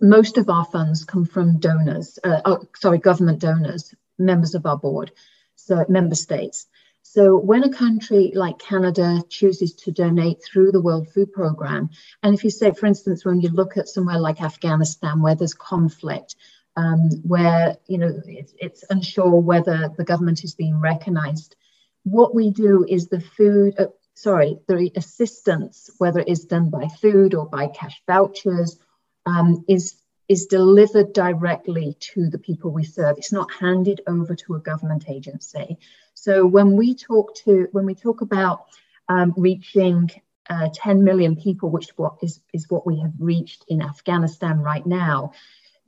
most 0.00 0.38
of 0.38 0.48
our 0.48 0.64
funds 0.64 1.04
come 1.04 1.24
from 1.24 1.58
donors, 1.58 2.18
uh, 2.24 2.40
oh, 2.44 2.64
sorry, 2.76 2.98
government 2.98 3.40
donors, 3.40 3.94
members 4.18 4.54
of 4.54 4.66
our 4.66 4.78
board, 4.78 5.12
so 5.56 5.84
member 5.88 6.14
states. 6.14 6.66
So 7.02 7.36
when 7.36 7.64
a 7.64 7.72
country 7.72 8.32
like 8.34 8.58
Canada 8.58 9.22
chooses 9.28 9.74
to 9.74 9.92
donate 9.92 10.42
through 10.42 10.70
the 10.70 10.80
World 10.80 11.08
Food 11.12 11.32
Programme, 11.32 11.90
and 12.22 12.34
if 12.34 12.44
you 12.44 12.50
say, 12.50 12.70
for 12.72 12.86
instance, 12.86 13.24
when 13.24 13.40
you 13.40 13.48
look 13.48 13.76
at 13.76 13.88
somewhere 13.88 14.20
like 14.20 14.40
Afghanistan 14.40 15.20
where 15.20 15.34
there's 15.34 15.54
conflict, 15.54 16.36
um, 16.76 17.10
where 17.24 17.76
you 17.86 17.98
know 17.98 18.18
it's, 18.24 18.54
it's, 18.58 18.84
unsure 18.88 19.40
whether 19.40 19.90
the 19.98 20.04
government 20.04 20.42
is 20.42 20.54
being 20.54 20.80
recognised, 20.80 21.56
what 22.04 22.34
we 22.34 22.50
do 22.50 22.86
is 22.88 23.08
the 23.08 23.20
food. 23.20 23.74
Uh, 23.78 23.86
sorry, 24.14 24.58
the 24.68 24.90
assistance, 24.94 25.90
whether 25.98 26.20
it 26.20 26.28
is 26.28 26.44
done 26.44 26.70
by 26.70 26.86
food 26.86 27.34
or 27.34 27.46
by 27.46 27.66
cash 27.66 28.00
vouchers, 28.06 28.78
um, 29.26 29.64
is 29.68 29.96
is 30.28 30.46
delivered 30.46 31.12
directly 31.12 31.96
to 32.00 32.30
the 32.30 32.38
people 32.38 32.70
we 32.70 32.84
serve. 32.84 33.18
It's 33.18 33.32
not 33.32 33.52
handed 33.52 34.00
over 34.06 34.34
to 34.34 34.54
a 34.54 34.60
government 34.60 35.04
agency. 35.08 35.78
So 36.14 36.46
when 36.46 36.76
we 36.76 36.94
talk 36.94 37.34
to 37.44 37.68
when 37.72 37.84
we 37.84 37.94
talk 37.94 38.20
about 38.20 38.66
um, 39.08 39.34
reaching 39.36 40.10
uh, 40.48 40.68
10 40.74 41.04
million 41.04 41.36
people, 41.36 41.70
which 41.70 41.90
what 41.96 42.14
is, 42.22 42.40
is 42.52 42.70
what 42.70 42.86
we 42.86 43.00
have 43.00 43.12
reached 43.18 43.64
in 43.68 43.82
Afghanistan 43.82 44.58
right 44.60 44.86
now, 44.86 45.32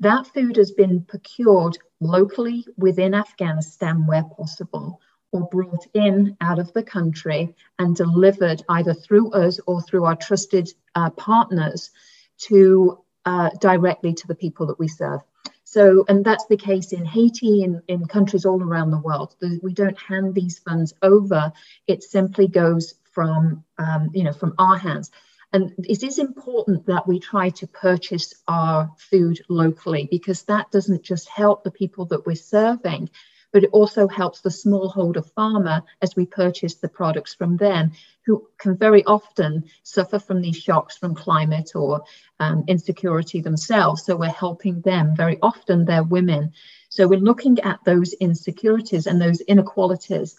that 0.00 0.26
food 0.26 0.56
has 0.56 0.72
been 0.72 1.04
procured 1.04 1.78
locally 2.00 2.66
within 2.76 3.14
Afghanistan 3.14 4.06
where 4.06 4.24
possible, 4.24 5.00
or 5.32 5.48
brought 5.48 5.86
in 5.94 6.36
out 6.40 6.58
of 6.58 6.72
the 6.72 6.82
country 6.82 7.54
and 7.78 7.96
delivered 7.96 8.62
either 8.68 8.94
through 8.94 9.32
us 9.32 9.58
or 9.66 9.80
through 9.82 10.04
our 10.04 10.16
trusted 10.16 10.68
uh, 10.94 11.10
partners 11.10 11.90
to 12.38 13.03
uh, 13.24 13.50
directly 13.60 14.14
to 14.14 14.26
the 14.26 14.34
people 14.34 14.66
that 14.66 14.78
we 14.78 14.88
serve. 14.88 15.20
So, 15.64 16.04
and 16.08 16.24
that's 16.24 16.46
the 16.46 16.56
case 16.56 16.92
in 16.92 17.04
Haiti, 17.04 17.62
in, 17.62 17.82
in 17.88 18.06
countries 18.06 18.44
all 18.44 18.62
around 18.62 18.90
the 18.90 19.00
world. 19.00 19.34
We 19.62 19.72
don't 19.72 19.98
hand 19.98 20.34
these 20.34 20.58
funds 20.58 20.94
over. 21.02 21.52
It 21.86 22.02
simply 22.04 22.48
goes 22.48 22.94
from, 23.12 23.64
um, 23.78 24.10
you 24.12 24.24
know, 24.24 24.32
from 24.32 24.54
our 24.58 24.76
hands. 24.76 25.10
And 25.52 25.72
it 25.78 26.02
is 26.02 26.18
important 26.18 26.86
that 26.86 27.06
we 27.06 27.20
try 27.20 27.50
to 27.50 27.66
purchase 27.68 28.34
our 28.48 28.92
food 28.98 29.40
locally 29.48 30.08
because 30.10 30.42
that 30.42 30.70
doesn't 30.70 31.04
just 31.04 31.28
help 31.28 31.62
the 31.62 31.70
people 31.70 32.06
that 32.06 32.26
we're 32.26 32.34
serving, 32.34 33.08
but 33.54 33.62
it 33.62 33.70
also 33.70 34.08
helps 34.08 34.40
the 34.40 34.50
smallholder 34.50 35.24
farmer 35.24 35.80
as 36.02 36.16
we 36.16 36.26
purchase 36.26 36.74
the 36.74 36.88
products 36.88 37.34
from 37.34 37.56
them, 37.56 37.92
who 38.26 38.48
can 38.58 38.76
very 38.76 39.04
often 39.04 39.62
suffer 39.84 40.18
from 40.18 40.42
these 40.42 40.56
shocks 40.56 40.98
from 40.98 41.14
climate 41.14 41.70
or 41.76 42.02
um, 42.40 42.64
insecurity 42.66 43.40
themselves. 43.40 44.02
So 44.04 44.16
we're 44.16 44.26
helping 44.26 44.80
them. 44.80 45.14
Very 45.14 45.38
often 45.40 45.84
they're 45.84 46.02
women. 46.02 46.52
So 46.88 47.06
we're 47.06 47.20
looking 47.20 47.60
at 47.60 47.78
those 47.84 48.12
insecurities 48.14 49.06
and 49.06 49.22
those 49.22 49.40
inequalities 49.42 50.34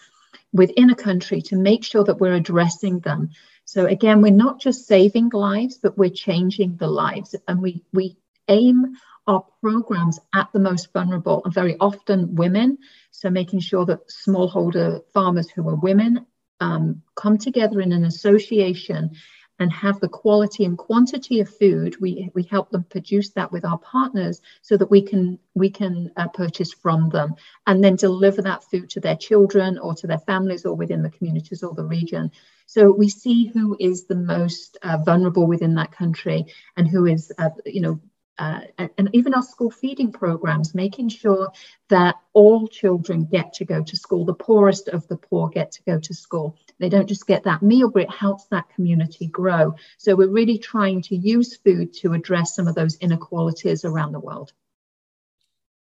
within 0.51 0.89
a 0.89 0.95
country 0.95 1.41
to 1.43 1.55
make 1.55 1.85
sure 1.85 2.03
that 2.03 2.19
we're 2.19 2.35
addressing 2.35 2.99
them. 2.99 3.29
So 3.63 3.85
again, 3.85 4.21
we're 4.21 4.33
not 4.33 4.59
just 4.59 4.87
saving 4.87 5.29
lives, 5.29 5.77
but 5.77 5.97
we're 5.97 6.09
changing 6.09 6.75
the 6.75 6.87
lives. 6.87 7.33
And 7.47 7.61
we 7.61 7.81
we 7.93 8.17
aim 8.49 8.97
our 9.27 9.45
programs 9.61 10.19
at 10.33 10.51
the 10.53 10.59
most 10.59 10.93
vulnerable 10.93 11.41
and 11.43 11.53
very 11.53 11.75
often 11.79 12.35
women. 12.35 12.77
So 13.11 13.29
making 13.29 13.61
sure 13.61 13.85
that 13.85 14.07
smallholder 14.09 15.01
farmers 15.13 15.49
who 15.49 15.67
are 15.69 15.75
women 15.75 16.25
um, 16.59 17.01
come 17.15 17.37
together 17.37 17.81
in 17.81 17.91
an 17.91 18.05
association 18.05 19.11
and 19.59 19.71
have 19.71 19.99
the 19.99 20.09
quality 20.09 20.65
and 20.65 20.77
quantity 20.77 21.39
of 21.39 21.49
food. 21.49 21.95
We, 22.01 22.29
we 22.33 22.43
help 22.43 22.71
them 22.71 22.83
produce 22.83 23.29
that 23.31 23.51
with 23.51 23.63
our 23.63 23.77
partners 23.77 24.41
so 24.61 24.75
that 24.77 24.91
we 24.91 25.01
can 25.01 25.39
we 25.53 25.69
can 25.69 26.11
uh, 26.17 26.27
purchase 26.27 26.73
from 26.73 27.09
them 27.09 27.35
and 27.65 27.83
then 27.83 27.95
deliver 27.95 28.41
that 28.41 28.63
food 28.65 28.89
to 28.91 28.99
their 28.99 29.15
children 29.15 29.77
or 29.77 29.93
to 29.95 30.07
their 30.07 30.19
families 30.19 30.65
or 30.65 30.75
within 30.75 31.03
the 31.03 31.09
communities 31.09 31.63
or 31.63 31.73
the 31.73 31.85
region. 31.85 32.31
So 32.65 32.91
we 32.91 33.07
see 33.07 33.47
who 33.47 33.77
is 33.79 34.05
the 34.05 34.15
most 34.15 34.77
uh, 34.83 34.97
vulnerable 34.97 35.47
within 35.47 35.75
that 35.75 35.91
country 35.91 36.45
and 36.75 36.87
who 36.87 37.05
is 37.05 37.31
uh, 37.37 37.49
you 37.65 37.81
know 37.81 38.01
uh, 38.37 38.61
and, 38.77 38.89
and, 38.97 39.09
even 39.13 39.33
our 39.33 39.43
school 39.43 39.71
feeding 39.71 40.11
programs, 40.11 40.75
making 40.75 41.07
sure 41.07 41.51
that 41.87 42.15
all 42.33 42.67
children 42.67 43.23
get 43.23 43.53
to 43.53 43.63
go 43.63 43.81
to 43.81 43.95
school, 43.95 44.25
the 44.25 44.33
poorest 44.33 44.89
of 44.89 45.07
the 45.07 45.15
poor 45.15 45.47
get 45.47 45.71
to 45.71 45.81
go 45.83 45.99
to 45.99 46.13
school. 46.13 46.57
They 46.77 46.89
don't 46.89 47.07
just 47.07 47.27
get 47.27 47.45
that 47.45 47.61
meal, 47.61 47.89
but 47.89 48.03
it 48.03 48.11
helps 48.11 48.45
that 48.47 48.67
community 48.75 49.27
grow. 49.27 49.75
So 49.97 50.15
we're 50.15 50.27
really 50.27 50.57
trying 50.57 51.01
to 51.03 51.15
use 51.15 51.55
food 51.55 51.93
to 52.01 52.13
address 52.13 52.55
some 52.55 52.67
of 52.67 52.75
those 52.75 52.97
inequalities 52.97 53.85
around 53.85 54.11
the 54.11 54.19
world. 54.19 54.51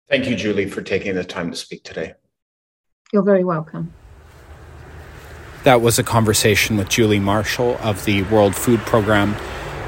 Thank 0.09 0.27
you, 0.27 0.35
Julie, 0.35 0.67
for 0.67 0.81
taking 0.81 1.13
the 1.13 1.23
time 1.23 1.51
to 1.51 1.57
speak 1.57 1.83
today. 1.83 2.15
You're 3.13 3.23
very 3.23 3.43
welcome. 3.43 3.93
That 5.63 5.81
was 5.81 5.99
a 5.99 6.03
conversation 6.03 6.75
with 6.75 6.89
Julie 6.89 7.19
Marshall 7.19 7.77
of 7.81 8.03
the 8.05 8.23
World 8.23 8.55
Food 8.55 8.79
Program 8.79 9.35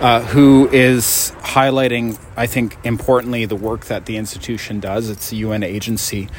uh, 0.01 0.21
who 0.21 0.67
is 0.71 1.33
highlighting, 1.39 2.19
I 2.35 2.47
think, 2.47 2.77
importantly, 2.83 3.45
the 3.45 3.55
work 3.55 3.85
that 3.85 4.05
the 4.05 4.17
institution 4.17 4.79
does. 4.79 5.09
It's 5.09 5.31
a 5.31 5.35
UN 5.37 5.63
agency, 5.63 6.29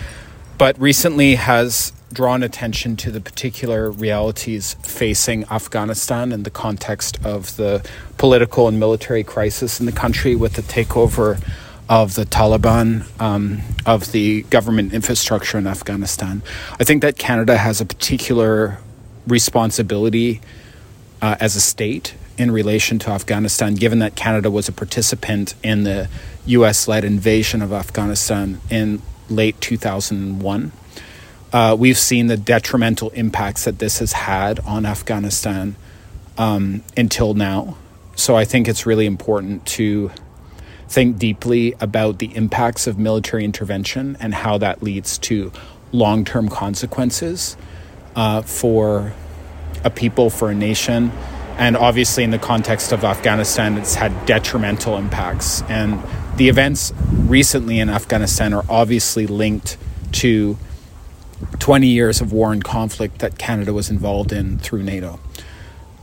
but 0.58 0.78
recently 0.78 1.36
has 1.36 1.92
drawn 2.12 2.42
attention 2.42 2.96
to 2.96 3.10
the 3.10 3.20
particular 3.20 3.90
realities 3.90 4.74
facing 4.82 5.44
Afghanistan 5.50 6.32
in 6.32 6.44
the 6.44 6.50
context 6.50 7.18
of 7.24 7.56
the 7.56 7.84
political 8.18 8.68
and 8.68 8.78
military 8.78 9.24
crisis 9.24 9.80
in 9.80 9.86
the 9.86 9.92
country 9.92 10.36
with 10.36 10.54
the 10.54 10.62
takeover 10.62 11.42
of 11.88 12.14
the 12.14 12.24
Taliban, 12.24 13.04
um, 13.20 13.60
of 13.84 14.12
the 14.12 14.42
government 14.44 14.94
infrastructure 14.94 15.58
in 15.58 15.66
Afghanistan. 15.66 16.42
I 16.80 16.84
think 16.84 17.02
that 17.02 17.18
Canada 17.18 17.58
has 17.58 17.80
a 17.80 17.84
particular 17.84 18.78
responsibility 19.26 20.40
uh, 21.20 21.36
as 21.40 21.56
a 21.56 21.60
state 21.60 22.14
in 22.36 22.50
relation 22.50 22.98
to 23.00 23.10
Afghanistan, 23.10 23.74
given 23.74 23.98
that 24.00 24.16
Canada 24.16 24.50
was 24.50 24.68
a 24.68 24.72
participant 24.72 25.54
in 25.62 25.84
the 25.84 26.08
US 26.46 26.88
led 26.88 27.04
invasion 27.04 27.62
of 27.62 27.72
Afghanistan 27.72 28.60
in 28.70 29.00
late 29.28 29.60
2001. 29.60 30.72
Uh, 31.52 31.76
we've 31.78 31.98
seen 31.98 32.26
the 32.26 32.36
detrimental 32.36 33.10
impacts 33.10 33.64
that 33.64 33.78
this 33.78 34.00
has 34.00 34.12
had 34.12 34.58
on 34.60 34.84
Afghanistan 34.84 35.76
um, 36.36 36.82
until 36.96 37.34
now. 37.34 37.76
So 38.16 38.36
I 38.36 38.44
think 38.44 38.68
it's 38.68 38.86
really 38.86 39.06
important 39.06 39.64
to 39.66 40.10
think 40.88 41.18
deeply 41.18 41.74
about 41.80 42.18
the 42.18 42.34
impacts 42.36 42.86
of 42.86 42.98
military 42.98 43.44
intervention 43.44 44.16
and 44.20 44.34
how 44.34 44.58
that 44.58 44.82
leads 44.82 45.18
to 45.18 45.52
long 45.92 46.24
term 46.24 46.48
consequences 46.48 47.56
uh, 48.16 48.42
for 48.42 49.12
a 49.84 49.90
people, 49.90 50.30
for 50.30 50.50
a 50.50 50.54
nation. 50.54 51.12
And 51.56 51.76
obviously, 51.76 52.24
in 52.24 52.30
the 52.30 52.38
context 52.38 52.92
of 52.92 53.04
Afghanistan, 53.04 53.78
it's 53.78 53.94
had 53.94 54.26
detrimental 54.26 54.96
impacts. 54.96 55.62
And 55.62 56.02
the 56.36 56.48
events 56.48 56.92
recently 57.12 57.78
in 57.78 57.88
Afghanistan 57.88 58.52
are 58.52 58.64
obviously 58.68 59.26
linked 59.26 59.76
to 60.12 60.58
20 61.58 61.86
years 61.86 62.20
of 62.20 62.32
war 62.32 62.52
and 62.52 62.62
conflict 62.64 63.20
that 63.20 63.38
Canada 63.38 63.72
was 63.72 63.90
involved 63.90 64.32
in 64.32 64.58
through 64.58 64.82
NATO. 64.82 65.20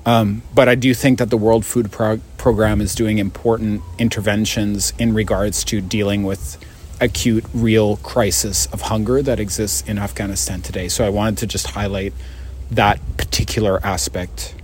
Um, 0.05 0.41
but 0.53 0.67
I 0.67 0.75
do 0.75 0.93
think 0.93 1.19
that 1.19 1.29
the 1.29 1.37
World 1.37 1.65
Food 1.65 1.91
Pro- 1.91 2.21
Program 2.37 2.81
is 2.81 2.95
doing 2.95 3.19
important 3.19 3.81
interventions 3.99 4.93
in 4.97 5.13
regards 5.13 5.63
to 5.65 5.79
dealing 5.79 6.23
with 6.23 6.57
acute, 6.99 7.45
real 7.53 7.97
crisis 7.97 8.67
of 8.67 8.81
hunger 8.81 9.21
that 9.21 9.39
exists 9.39 9.87
in 9.87 9.99
Afghanistan 9.99 10.61
today. 10.61 10.87
So 10.87 11.05
I 11.05 11.09
wanted 11.09 11.37
to 11.39 11.47
just 11.47 11.67
highlight 11.67 12.13
that 12.69 12.99
particular 13.17 13.83
aspect 13.85 14.55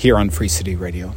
here 0.00 0.16
on 0.16 0.30
Free 0.30 0.48
City 0.48 0.74
Radio. 0.74 1.12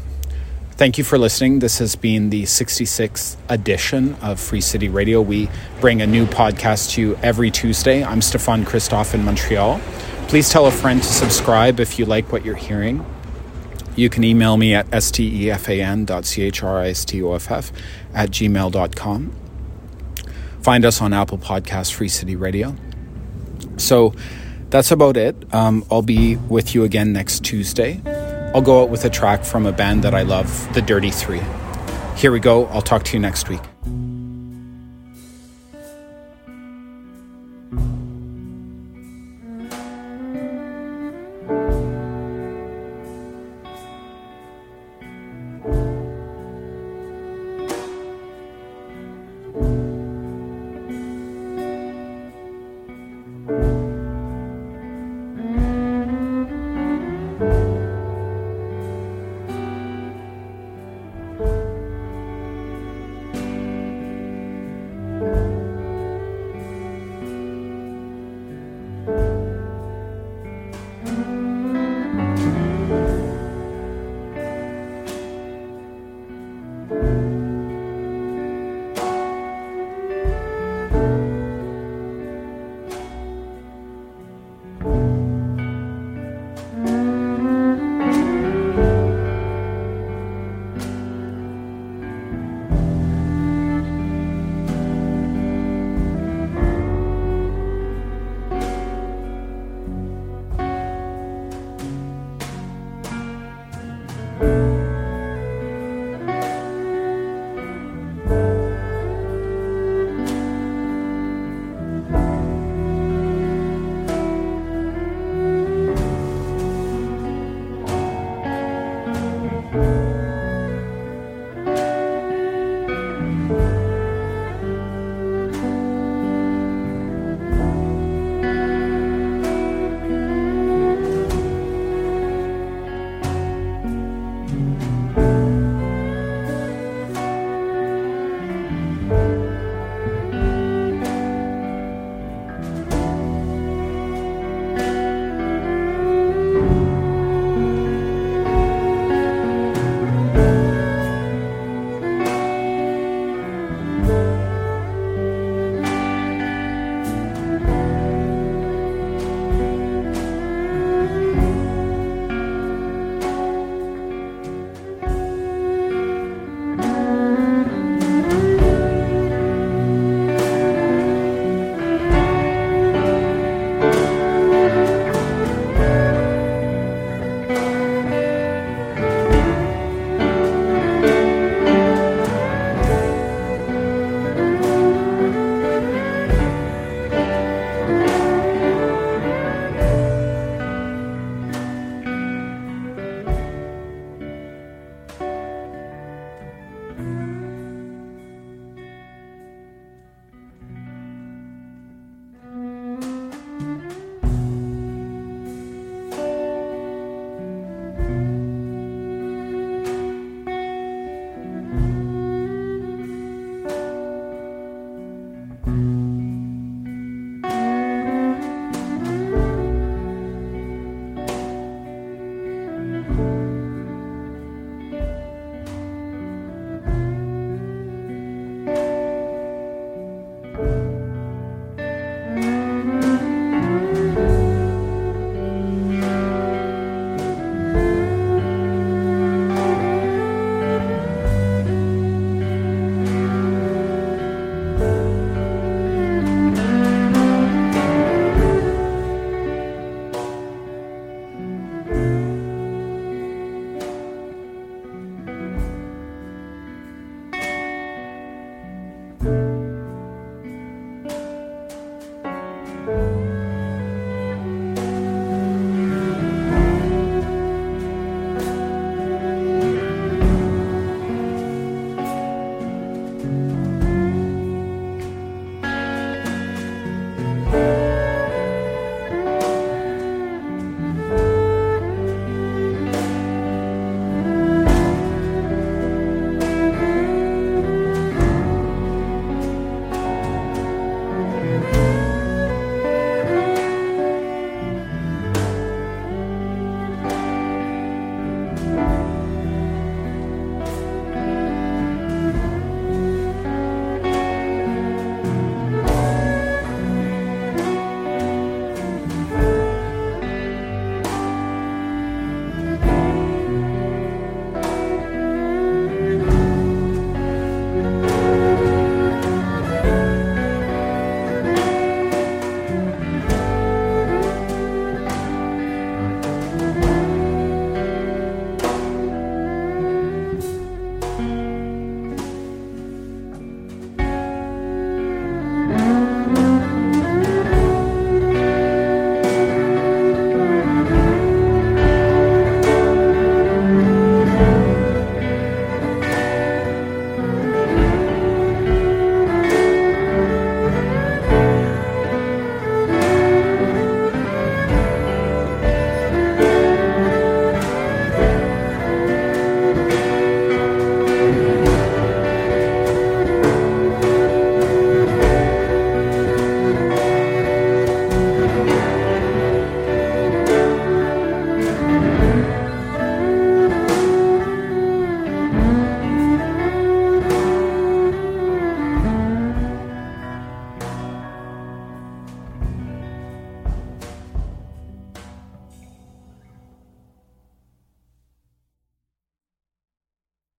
Thank 0.71 0.97
you 0.97 1.05
for 1.05 1.17
listening. 1.17 1.59
This 1.59 1.79
has 1.79 1.95
been 1.95 2.31
the 2.31 2.43
66th 2.43 3.37
edition 3.47 4.15
of 4.15 4.41
Free 4.41 4.59
City 4.59 4.89
Radio. 4.89 5.21
We 5.21 5.49
bring 5.79 6.01
a 6.01 6.07
new 6.07 6.25
podcast 6.25 6.91
to 6.91 7.01
you 7.01 7.15
every 7.23 7.49
Tuesday. 7.49 8.03
I'm 8.03 8.21
Stefan 8.21 8.65
Christoff 8.65 9.13
in 9.13 9.23
Montreal. 9.23 9.79
Please 10.27 10.49
tell 10.49 10.65
a 10.65 10.71
friend 10.71 11.01
to 11.01 11.07
subscribe 11.07 11.79
if 11.79 11.97
you 11.97 12.03
like 12.03 12.33
what 12.33 12.43
you're 12.43 12.57
hearing. 12.57 13.05
You 13.95 14.09
can 14.09 14.25
email 14.25 14.57
me 14.57 14.73
at 14.73 14.87
stefan.christoff 14.87 17.71
at 18.13 18.31
gmail.com. 18.31 19.35
Find 20.61 20.83
us 20.83 21.01
on 21.01 21.13
Apple 21.13 21.37
Podcasts, 21.37 21.93
Free 21.93 22.09
City 22.09 22.35
Radio. 22.35 22.75
So 23.77 24.13
that's 24.69 24.91
about 24.91 25.15
it. 25.15 25.37
Um, 25.53 25.85
I'll 25.89 26.01
be 26.01 26.35
with 26.35 26.75
you 26.75 26.83
again 26.83 27.13
next 27.13 27.45
Tuesday. 27.45 28.01
I'll 28.53 28.61
go 28.61 28.83
out 28.83 28.89
with 28.89 29.03
a 29.05 29.09
track 29.09 29.43
from 29.43 29.65
a 29.65 29.71
band 29.71 30.03
that 30.03 30.13
I 30.13 30.21
love, 30.21 30.71
The 30.73 30.81
Dirty 30.81 31.09
Three. 31.09 31.41
Here 32.15 32.31
we 32.31 32.39
go. 32.39 32.65
I'll 32.67 32.83
talk 32.83 33.03
to 33.05 33.13
you 33.13 33.19
next 33.19 33.49
week. 33.49 33.72